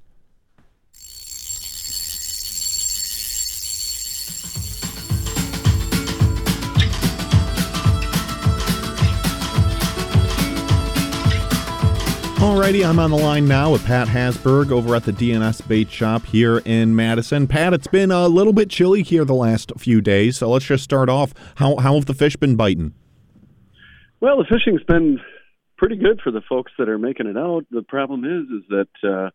[12.40, 16.24] Alrighty, I'm on the line now with Pat Hasberg over at the D&S Bait Shop
[16.24, 17.46] here in Madison.
[17.46, 20.82] Pat, it's been a little bit chilly here the last few days, so let's just
[20.82, 21.34] start off.
[21.56, 22.94] How how have the fish been biting?
[24.20, 25.20] Well, the fishing's been
[25.76, 27.66] pretty good for the folks that are making it out.
[27.70, 29.30] The problem is, is that uh,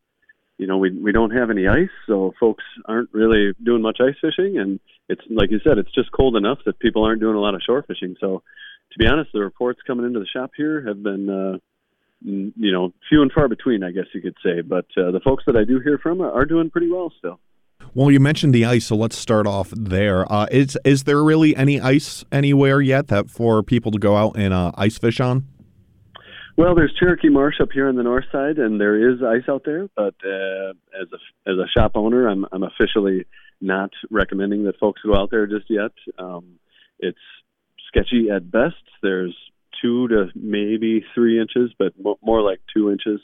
[0.58, 4.16] you know we we don't have any ice, so folks aren't really doing much ice
[4.20, 7.40] fishing, and it's like you said, it's just cold enough that people aren't doing a
[7.40, 8.16] lot of shore fishing.
[8.20, 8.42] So,
[8.94, 11.30] to be honest, the reports coming into the shop here have been.
[11.30, 11.60] Uh,
[12.26, 14.62] you know, few and far between, I guess you could say.
[14.62, 17.40] But uh, the folks that I do hear from are doing pretty well still.
[17.94, 20.32] Well, you mentioned the ice, so let's start off there.
[20.32, 24.36] Uh, is is there really any ice anywhere yet that for people to go out
[24.38, 25.48] and uh, ice fish on?
[26.58, 29.64] Well, there's Cherokee Marsh up here on the north side, and there is ice out
[29.66, 29.88] there.
[29.96, 33.26] But uh, as a as a shop owner, I'm I'm officially
[33.62, 35.92] not recommending that folks go out there just yet.
[36.18, 36.60] Um,
[37.00, 37.20] it's
[37.88, 38.76] sketchy at best.
[39.02, 39.36] There's
[39.82, 43.22] two to maybe three inches, but more like two inches,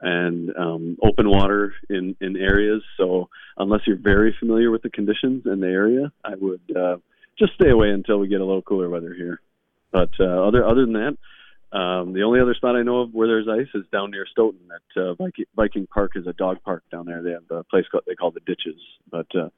[0.00, 2.82] and um, open water in in areas.
[2.96, 6.96] So unless you're very familiar with the conditions in the area, I would uh,
[7.38, 9.40] just stay away until we get a little cooler weather here.
[9.90, 11.16] But uh, other other than that.
[11.74, 14.60] Um, the only other spot I know of where there's ice is down near Stoughton.
[14.72, 17.20] At uh, Viking, Viking Park is a dog park down there.
[17.20, 18.80] They have a place called, they call the Ditches.
[19.10, 19.48] But uh,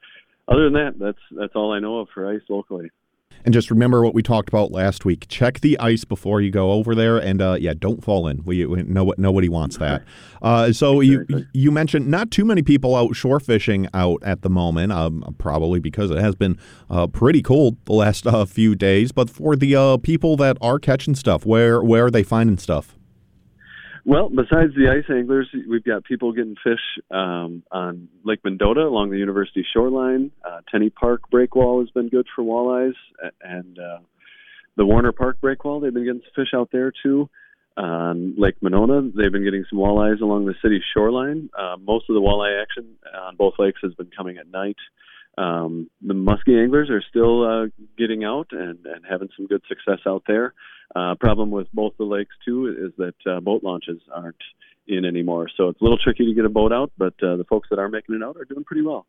[0.49, 2.91] other than that, that's that's all I know of for ice locally.
[3.47, 5.27] And just remember what we talked about last week.
[5.29, 8.45] Check the ice before you go over there, and uh, yeah, don't fall in.
[8.45, 10.03] We, we no, nobody wants that.
[10.43, 14.51] Uh, so you you mentioned not too many people out shore fishing out at the
[14.51, 16.59] moment, um, probably because it has been
[16.91, 19.13] uh, pretty cold the last uh, few days.
[19.13, 22.97] But for the uh, people that are catching stuff, where where are they finding stuff?
[24.09, 26.79] Well, besides the ice anglers, we've got people getting fish
[27.11, 30.31] um, on Lake Mendota along the University shoreline.
[30.45, 32.95] Uh, Tenney Park breakwall has been good for walleyes,
[33.43, 33.99] and uh,
[34.77, 37.29] the Warner Park breakwall, they've been getting fish out there too.
[37.77, 41.51] On Lake Monona, they've been getting some walleyes along the city shoreline.
[41.59, 44.77] Uh, most of the walleye action on both lakes has been coming at night.
[45.39, 47.67] Um, the muskie anglers are still uh,
[47.99, 50.55] getting out and, and having some good success out there.
[50.95, 54.37] Uh, problem with both the lakes too is that uh, boat launches aren't
[54.87, 56.93] in anymore, so it's a little tricky to get a boat out.
[56.97, 59.07] But uh, the folks that are making it out are doing pretty well.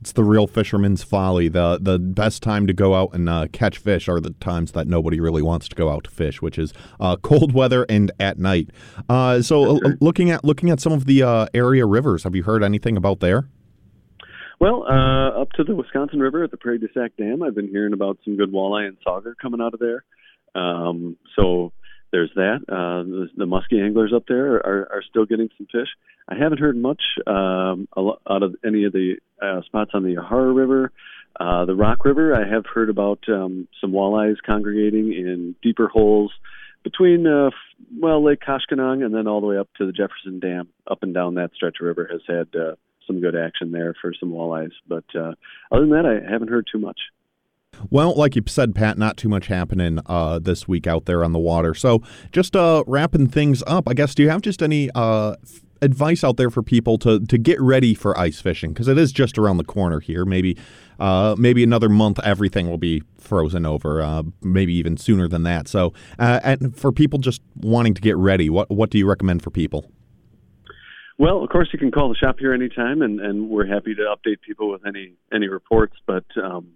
[0.00, 1.48] It's the real fisherman's folly.
[1.48, 4.86] the The best time to go out and uh, catch fish are the times that
[4.86, 8.38] nobody really wants to go out to fish, which is uh, cold weather and at
[8.38, 8.68] night.
[9.08, 12.42] Uh, so, uh, looking at looking at some of the uh, area rivers, have you
[12.42, 13.48] heard anything about there?
[14.60, 17.68] Well, uh, up to the Wisconsin River at the Prairie du Sac Dam, I've been
[17.68, 20.04] hearing about some good walleye and sauger coming out of there.
[20.54, 21.72] Um, so
[22.12, 22.60] there's that.
[22.68, 25.88] Uh, the, the musky anglers up there are, are still getting some fish.
[26.28, 30.54] I haven't heard much um, out of any of the uh, spots on the Yahara
[30.54, 30.92] River.
[31.38, 36.32] Uh, the Rock River, I have heard about um, some walleyes congregating in deeper holes
[36.84, 37.50] between, uh,
[37.98, 40.68] well, Lake Koshkonong and then all the way up to the Jefferson Dam.
[40.88, 42.76] Up and down that stretch of river has had uh,
[43.06, 44.72] some good action there for some walleyes.
[44.88, 45.32] But uh,
[45.70, 46.98] other than that, I haven't heard too much.
[47.90, 51.32] Well, like you said, Pat, not too much happening uh, this week out there on
[51.32, 51.74] the water.
[51.74, 52.02] So,
[52.32, 54.14] just uh, wrapping things up, I guess.
[54.14, 55.36] Do you have just any uh,
[55.82, 58.72] advice out there for people to to get ready for ice fishing?
[58.72, 60.24] Because it is just around the corner here.
[60.24, 60.56] Maybe,
[60.98, 64.02] uh, maybe another month, everything will be frozen over.
[64.02, 65.68] Uh, maybe even sooner than that.
[65.68, 69.42] So, uh, and for people just wanting to get ready, what what do you recommend
[69.42, 69.90] for people?
[71.16, 74.02] Well, of course, you can call the shop here anytime, and, and we're happy to
[74.02, 75.94] update people with any any reports.
[76.06, 76.72] But um,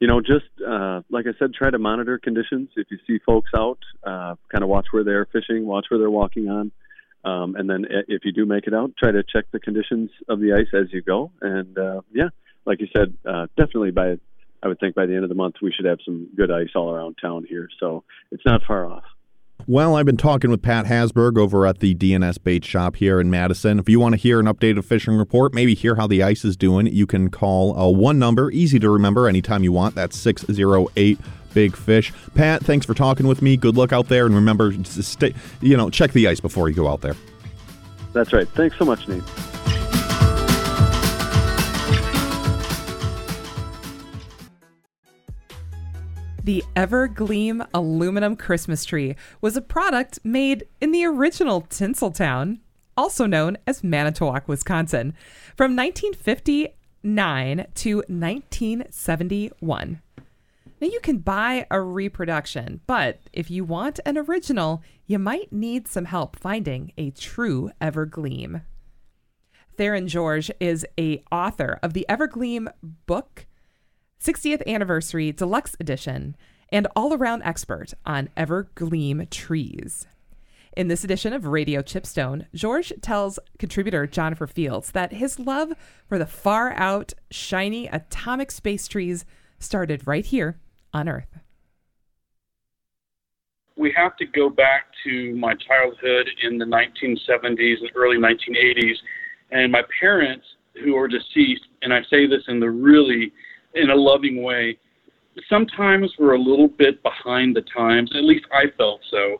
[0.00, 2.70] you know, just uh, like I said, try to monitor conditions.
[2.76, 6.10] If you see folks out, uh, kind of watch where they're fishing, watch where they're
[6.10, 6.72] walking on,
[7.24, 10.40] um, and then if you do make it out, try to check the conditions of
[10.40, 11.30] the ice as you go.
[11.42, 12.28] And uh, yeah,
[12.64, 14.18] like you said, uh, definitely by
[14.62, 16.70] I would think by the end of the month we should have some good ice
[16.74, 17.68] all around town here.
[17.80, 19.04] So it's not far off.
[19.66, 23.30] Well, I've been talking with Pat Hasberg over at the D&S Bait Shop here in
[23.30, 23.78] Madison.
[23.78, 26.54] If you want to hear an updated fishing report, maybe hear how the ice is
[26.54, 29.94] doing, you can call uh, one number, easy to remember anytime you want.
[29.94, 31.18] That's 608
[31.54, 32.12] Big Fish.
[32.34, 33.56] Pat, thanks for talking with me.
[33.56, 35.32] Good luck out there, and remember, stay,
[35.62, 37.16] you know, check the ice before you go out there.
[38.12, 38.48] That's right.
[38.50, 39.22] Thanks so much, Nate.
[46.44, 52.58] The Evergleam aluminum Christmas tree was a product made in the original Tinseltown,
[52.98, 55.14] also known as Manitowoc, Wisconsin,
[55.56, 60.02] from 1959 to 1971.
[60.82, 65.88] Now, you can buy a reproduction, but if you want an original, you might need
[65.88, 68.64] some help finding a true Evergleam.
[69.78, 72.68] Theron George is a author of the Evergleam
[73.06, 73.46] book
[74.20, 76.36] 60th Anniversary Deluxe Edition,
[76.70, 80.06] and all around expert on evergleam trees.
[80.76, 85.72] In this edition of Radio Chipstone, George tells contributor Jennifer Fields that his love
[86.08, 89.24] for the far out, shiny atomic space trees
[89.60, 90.58] started right here
[90.92, 91.38] on Earth.
[93.76, 98.96] We have to go back to my childhood in the 1970s and early 1980s,
[99.50, 100.46] and my parents,
[100.82, 103.32] who are deceased, and I say this in the really
[103.74, 104.78] in a loving way.
[105.48, 109.38] Sometimes we're a little bit behind the times, at least I felt so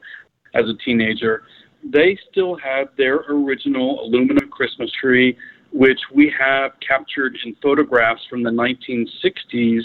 [0.55, 1.45] as a teenager.
[1.85, 5.37] They still have their original aluminum Christmas tree,
[5.72, 9.82] which we have captured in photographs from the 1960s,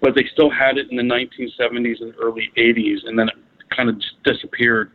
[0.00, 3.34] but they still had it in the 1970s and early 80s, and then it
[3.74, 4.92] kind of disappeared.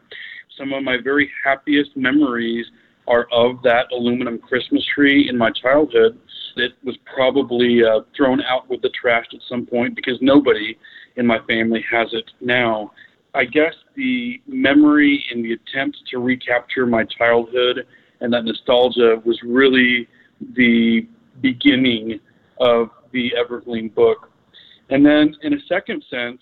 [0.58, 2.66] Some of my very happiest memories
[3.10, 6.18] are of that aluminum Christmas tree in my childhood.
[6.56, 10.78] It was probably uh, thrown out with the trash at some point because nobody
[11.16, 12.92] in my family has it now.
[13.34, 17.86] I guess the memory and the attempt to recapture my childhood
[18.22, 20.08] and that nostalgia was really
[20.56, 21.08] the
[21.42, 22.20] beginning
[22.60, 24.30] of the Evergleam book.
[24.90, 26.42] And then, in a second sense,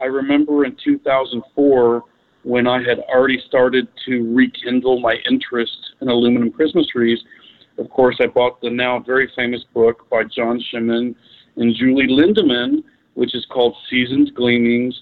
[0.00, 2.04] I remember in 2004
[2.48, 7.18] when I had already started to rekindle my interest in aluminum Christmas trees,
[7.76, 11.14] of course, I bought the now very famous book by John Shimon
[11.56, 12.82] and Julie Lindemann,
[13.12, 14.98] which is called Season's Gleamings.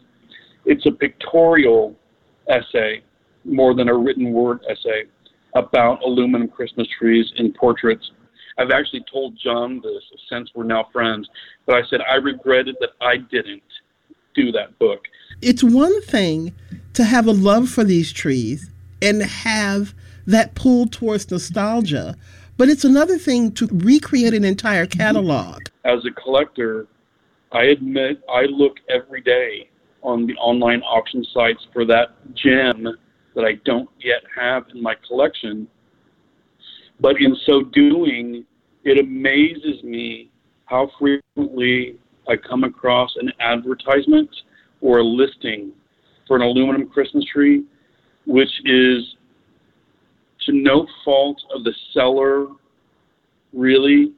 [0.64, 1.94] It's a pictorial
[2.48, 3.04] essay
[3.44, 5.04] more than a written word essay
[5.54, 8.10] about aluminum Christmas trees in portraits.
[8.58, 11.28] I've actually told John this since we're now friends,
[11.64, 13.62] but I said I regretted that I didn't
[14.36, 15.06] do that book.
[15.42, 16.54] It's one thing
[16.94, 18.70] to have a love for these trees
[19.02, 19.94] and have
[20.26, 22.16] that pull towards nostalgia,
[22.56, 25.62] but it's another thing to recreate an entire catalog.
[25.84, 26.86] As a collector,
[27.52, 29.68] I admit I look every day
[30.02, 32.86] on the online auction sites for that gem
[33.34, 35.68] that I don't yet have in my collection.
[37.00, 38.44] But in so doing,
[38.84, 40.30] it amazes me
[40.64, 41.98] how frequently
[42.28, 44.30] I come across an advertisement
[44.80, 45.72] or a listing
[46.26, 47.64] for an aluminum Christmas tree,
[48.26, 49.16] which is
[50.46, 52.48] to no fault of the seller,
[53.52, 54.12] really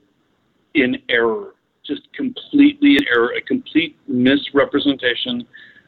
[0.75, 1.55] in error,
[1.87, 5.47] just completely in error, a complete misrepresentation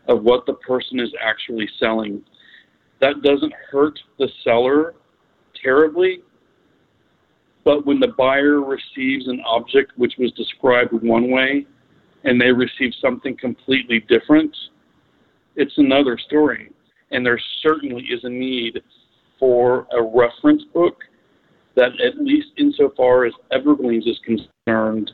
[0.08, 2.22] of what the person is actually selling.
[3.00, 4.94] That doesn't hurt the seller
[5.62, 6.22] terribly,
[7.64, 11.66] But when the buyer receives an object which was described one way
[12.24, 14.54] and they receive something completely different,
[15.56, 16.70] it's another story.
[17.10, 18.82] And there certainly is a need
[19.38, 21.02] for a reference book
[21.74, 25.12] that, at least insofar as Evergleams is concerned,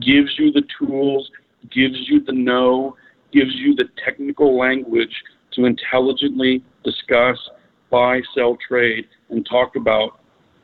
[0.00, 1.30] gives you the tools,
[1.70, 2.96] gives you the know,
[3.32, 5.14] gives you the technical language
[5.52, 7.38] to intelligently discuss,
[7.90, 10.20] buy, sell, trade, and talk about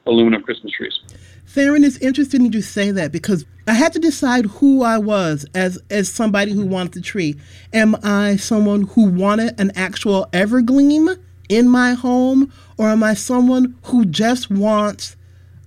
[0.07, 1.01] aluminum Christmas trees.
[1.47, 5.78] Theron, it's interesting you say that because I had to decide who I was as
[5.90, 7.36] as somebody who wanted the tree.
[7.72, 11.16] Am I someone who wanted an actual evergleam
[11.49, 15.16] in my home, or am I someone who just wants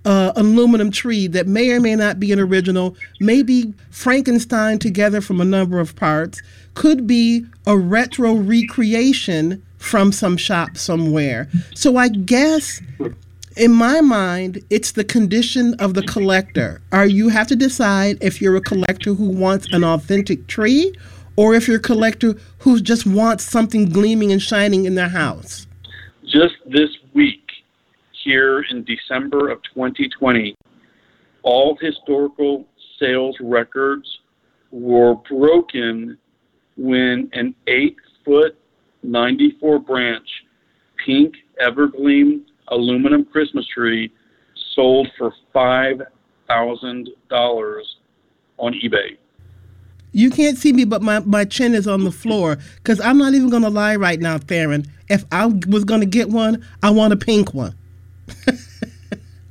[0.04, 5.40] uh, aluminum tree that may or may not be an original, maybe Frankenstein together from
[5.40, 6.40] a number of parts,
[6.74, 11.48] could be a retro recreation from some shop somewhere.
[11.74, 12.80] So I guess
[13.56, 16.80] in my mind, it's the condition of the collector.
[16.92, 20.94] Are you have to decide if you're a collector who wants an authentic tree
[21.36, 25.66] or if you're a collector who just wants something gleaming and shining in their house?
[26.24, 27.42] Just this week,
[28.24, 30.54] here in December of 2020,
[31.42, 32.66] all historical
[33.00, 34.06] sales records
[34.70, 36.16] were broken
[36.76, 38.56] when an eight foot,
[39.02, 40.28] 94 branch
[41.04, 44.12] pink evergleam aluminum Christmas tree
[44.74, 47.82] sold for $5,000
[48.58, 49.16] on eBay.
[50.12, 53.34] You can't see me, but my, my chin is on the floor because I'm not
[53.34, 54.86] even going to lie right now, Theron.
[55.08, 57.74] If I was going to get one, I want a pink one.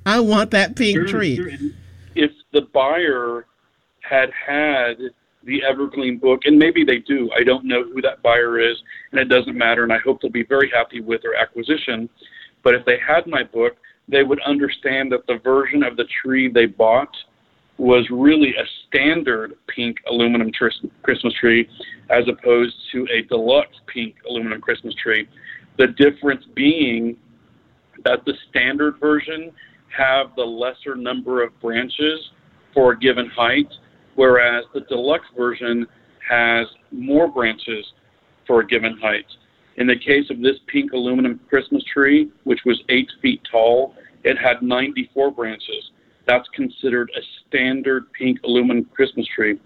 [0.06, 1.36] I want that pink Sure, tree.
[1.38, 1.52] sure.
[2.16, 3.46] If the buyer
[4.02, 4.98] had had
[5.44, 8.76] the Evergleam book, and maybe they do, I don't know who that buyer is,
[9.12, 12.10] and it doesn't matter, and I hope they'll be very happy with their acquisition.
[12.64, 16.50] But if they had my book, they would understand that the version of the tree
[16.52, 17.16] they bought
[17.78, 21.70] was really a standard pink aluminum Christmas tree
[22.10, 25.28] as opposed to a deluxe pink aluminum Christmas tree.
[25.78, 27.16] The difference being
[28.04, 29.52] that the standard version
[29.96, 32.20] have the lesser number of branches
[32.74, 33.70] for a given height,
[34.16, 35.88] whereas the deluxe version
[36.30, 37.86] has more branches
[38.46, 39.26] for a given height.
[39.80, 44.38] In the case of this pink aluminum Christmas tree, which was eight feet tall, it
[44.38, 45.92] had 94 branches.
[46.28, 49.58] That's considered a standard pink aluminum Christmas tree.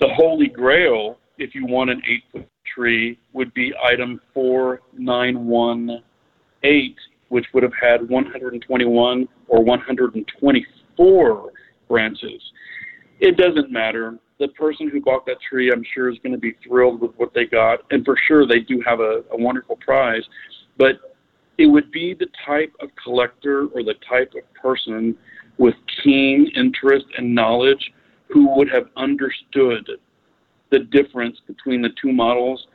[0.00, 6.96] The Holy Grail, if you want an eight foot tree, would be item 4918,
[7.28, 11.52] which would have had 121 or 124
[11.88, 12.42] branches.
[13.20, 14.18] It doesn't matter.
[14.40, 17.32] The person who bought that tree, I'm sure, is going to be thrilled with what
[17.34, 17.80] they got.
[17.90, 20.22] And for sure, they do have a, a wonderful prize.
[20.76, 21.14] But
[21.58, 25.14] it would be the type of collector or the type of person
[25.58, 27.92] with keen interest and knowledge
[28.28, 29.90] who would have understood
[30.70, 32.66] the difference between the two models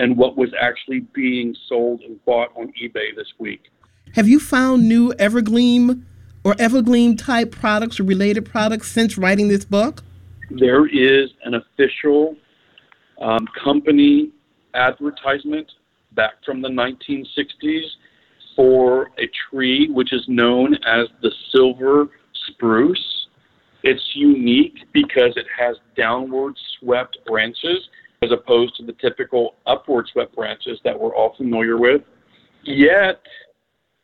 [0.00, 3.70] and what was actually being sold and bought on eBay this week.
[4.16, 6.02] Have you found new Evergleam
[6.42, 10.02] or Evergleam type products or related products since writing this book?
[10.50, 12.36] There is an official
[13.20, 14.30] um, company
[14.74, 15.70] advertisement
[16.12, 17.86] back from the 1960s
[18.56, 22.08] for a tree which is known as the silver
[22.48, 23.26] spruce.
[23.82, 27.88] It's unique because it has downward swept branches
[28.22, 32.02] as opposed to the typical upward swept branches that we're all familiar with.
[32.62, 33.20] Yet,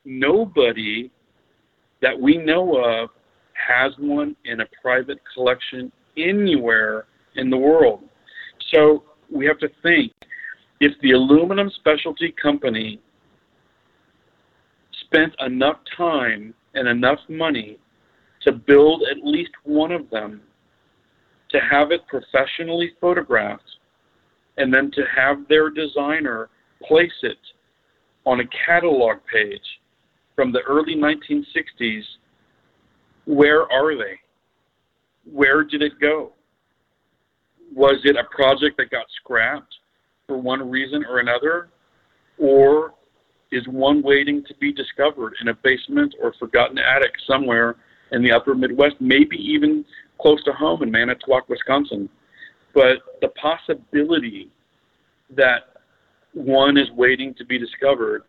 [0.04, 1.10] nobody
[2.02, 3.10] that we know of
[3.54, 7.06] has one in a private collection anywhere
[7.36, 8.02] in the world.
[8.72, 10.12] So we have to think
[10.80, 13.00] if the aluminum specialty company
[15.04, 17.78] spent enough time and enough money
[18.42, 20.40] to build at least one of them,
[21.50, 23.64] to have it professionally photographed,
[24.58, 26.50] and then to have their designer
[26.86, 27.38] place it
[28.26, 29.80] on a catalog page
[30.36, 32.02] from the early 1960s,
[33.24, 34.20] where are they?
[35.32, 36.32] Where did it go?
[37.74, 39.74] Was it a project that got scrapped
[40.26, 41.68] for one reason or another?
[42.38, 42.94] Or
[43.50, 47.76] is one waiting to be discovered in a basement or forgotten attic somewhere
[48.12, 49.84] in the upper Midwest, maybe even
[50.20, 52.08] close to home in Manitowoc, Wisconsin?
[52.74, 54.50] But the possibility
[55.34, 55.78] that
[56.32, 58.22] one is waiting to be discovered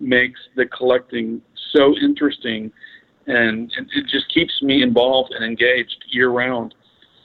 [0.00, 1.42] makes the collecting
[1.72, 2.70] so interesting
[3.28, 6.74] and, it just keeps me involved and engaged year round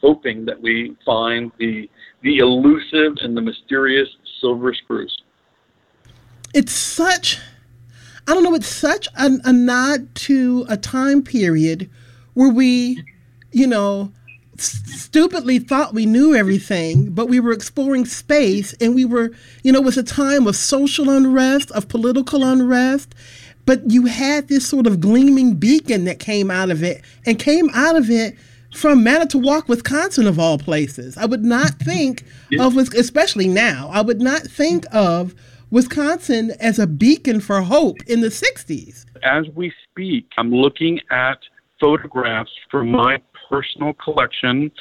[0.02, 1.90] hoping that we find the
[2.22, 5.18] the elusive and the mysterious silver spruce
[6.54, 7.40] It's such
[8.28, 11.90] I don't know, it's such a, a nod to a time period
[12.36, 13.04] where we,
[13.52, 14.14] you know,
[14.58, 19.32] stupidly thought we knew everything, but we were exploring space and we were,
[19.64, 23.14] you know, it was a time of social unrest, of political unrest.
[23.66, 27.70] But you had this sort of gleaming beacon that came out of it and came
[27.74, 28.36] out of it
[28.76, 31.18] from Manitowoc, Wisconsin, of all places.
[31.18, 32.24] I would not think
[32.60, 35.34] of, especially now, I would not think of
[35.70, 39.06] Wisconsin as a beacon for hope in the 60s.
[39.24, 41.40] As we speak, I'm looking at
[41.80, 44.72] photographs from my personal collection.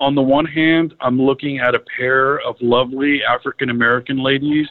[0.00, 4.66] On the one hand, I'm looking at a pair of lovely African American ladies,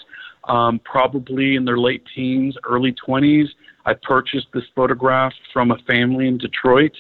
[0.46, 3.48] um, probably in their late teens, early 20s.
[3.86, 6.92] I purchased this photograph from a family in Detroit.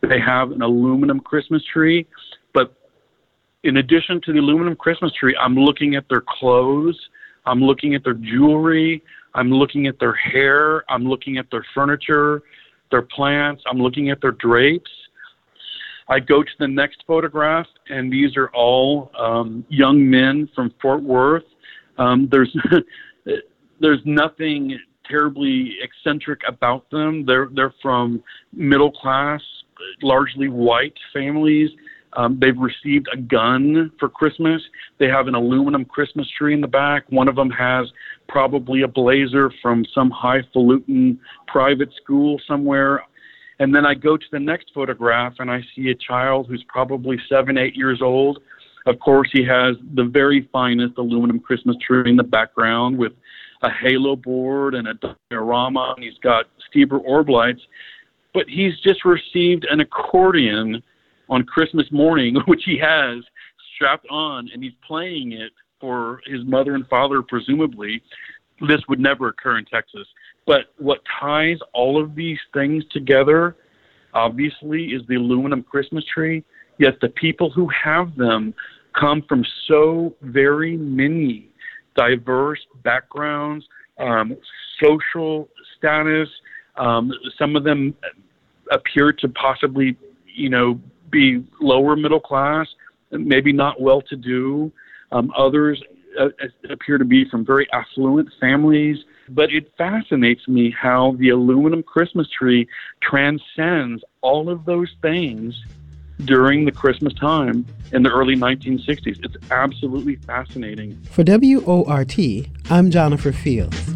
[0.00, 2.06] They have an aluminum Christmas tree,
[2.52, 2.74] but
[3.62, 6.98] in addition to the aluminum Christmas tree, I'm looking at their clothes,
[7.46, 9.02] I'm looking at their jewelry,
[9.34, 12.42] I'm looking at their hair, I'm looking at their furniture,
[12.90, 14.90] their plants, I'm looking at their drapes.
[16.08, 21.02] I go to the next photograph, and these are all um, young men from Fort
[21.02, 21.44] Worth.
[21.98, 22.54] Um, there's
[23.80, 24.78] there's nothing
[25.08, 27.24] terribly eccentric about them.
[27.26, 28.22] They're they're from
[28.52, 29.40] middle class,
[30.02, 31.70] largely white families.
[32.16, 34.62] Um, they've received a gun for Christmas.
[34.98, 37.04] They have an aluminum Christmas tree in the back.
[37.10, 37.88] One of them has
[38.28, 41.18] probably a blazer from some highfalutin
[41.48, 43.02] private school somewhere.
[43.58, 47.18] And then I go to the next photograph and I see a child who's probably
[47.28, 48.40] seven, eight years old.
[48.86, 53.12] Of course, he has the very finest aluminum Christmas tree in the background with
[53.62, 54.94] a halo board and a
[55.30, 55.94] diorama.
[55.96, 57.62] And he's got Stieber orb lights.
[58.34, 60.82] But he's just received an accordion
[61.30, 63.24] on Christmas morning, which he has
[63.74, 68.02] strapped on, and he's playing it for his mother and father, presumably.
[68.68, 70.06] This would never occur in Texas.
[70.46, 73.56] But what ties all of these things together,
[74.14, 76.44] obviously, is the aluminum Christmas tree.
[76.78, 78.54] Yet the people who have them
[78.98, 81.48] come from so very many
[81.96, 83.66] diverse backgrounds,
[83.98, 84.36] um,
[84.82, 86.28] social status.
[86.76, 87.94] Um, some of them
[88.72, 89.96] appear to possibly,
[90.26, 92.66] you know, be lower middle class,
[93.12, 94.72] maybe not well to do.
[95.12, 95.80] Um, others
[96.18, 96.28] uh,
[96.70, 98.98] appear to be from very affluent families.
[99.28, 102.68] But it fascinates me how the aluminum Christmas tree
[103.00, 105.54] transcends all of those things
[106.24, 109.24] during the Christmas time in the early 1960s.
[109.24, 111.00] It's absolutely fascinating.
[111.10, 112.18] For WORT,
[112.70, 113.94] I'm Jennifer Fields.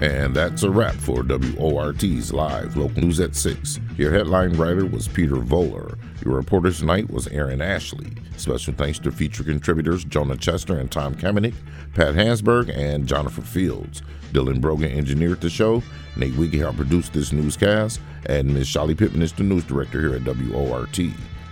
[0.00, 3.78] And that's a wrap for WORT's live local news at 6.
[3.96, 5.96] Your headline writer was Peter Voller.
[6.24, 8.08] Your reporter tonight was Aaron Ashley.
[8.42, 11.54] Special thanks to feature contributors Jonah Chester and Tom Kamenick,
[11.94, 14.02] Pat Hansberg, and Jennifer Fields.
[14.32, 15.80] Dylan Brogan engineered the show.
[16.16, 18.00] Nate Wiggy produced this newscast.
[18.26, 18.66] And Ms.
[18.66, 20.98] Shelly Pittman is the news director here at WORT.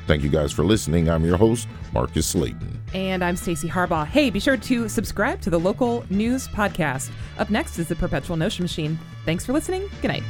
[0.08, 1.08] Thank you guys for listening.
[1.08, 2.82] I'm your host, Marcus Slayton.
[2.92, 4.04] And I'm Stacy Harbaugh.
[4.04, 7.12] Hey, be sure to subscribe to the local news podcast.
[7.38, 8.98] Up next is the Perpetual Notion Machine.
[9.24, 9.88] Thanks for listening.
[10.02, 10.24] Good night.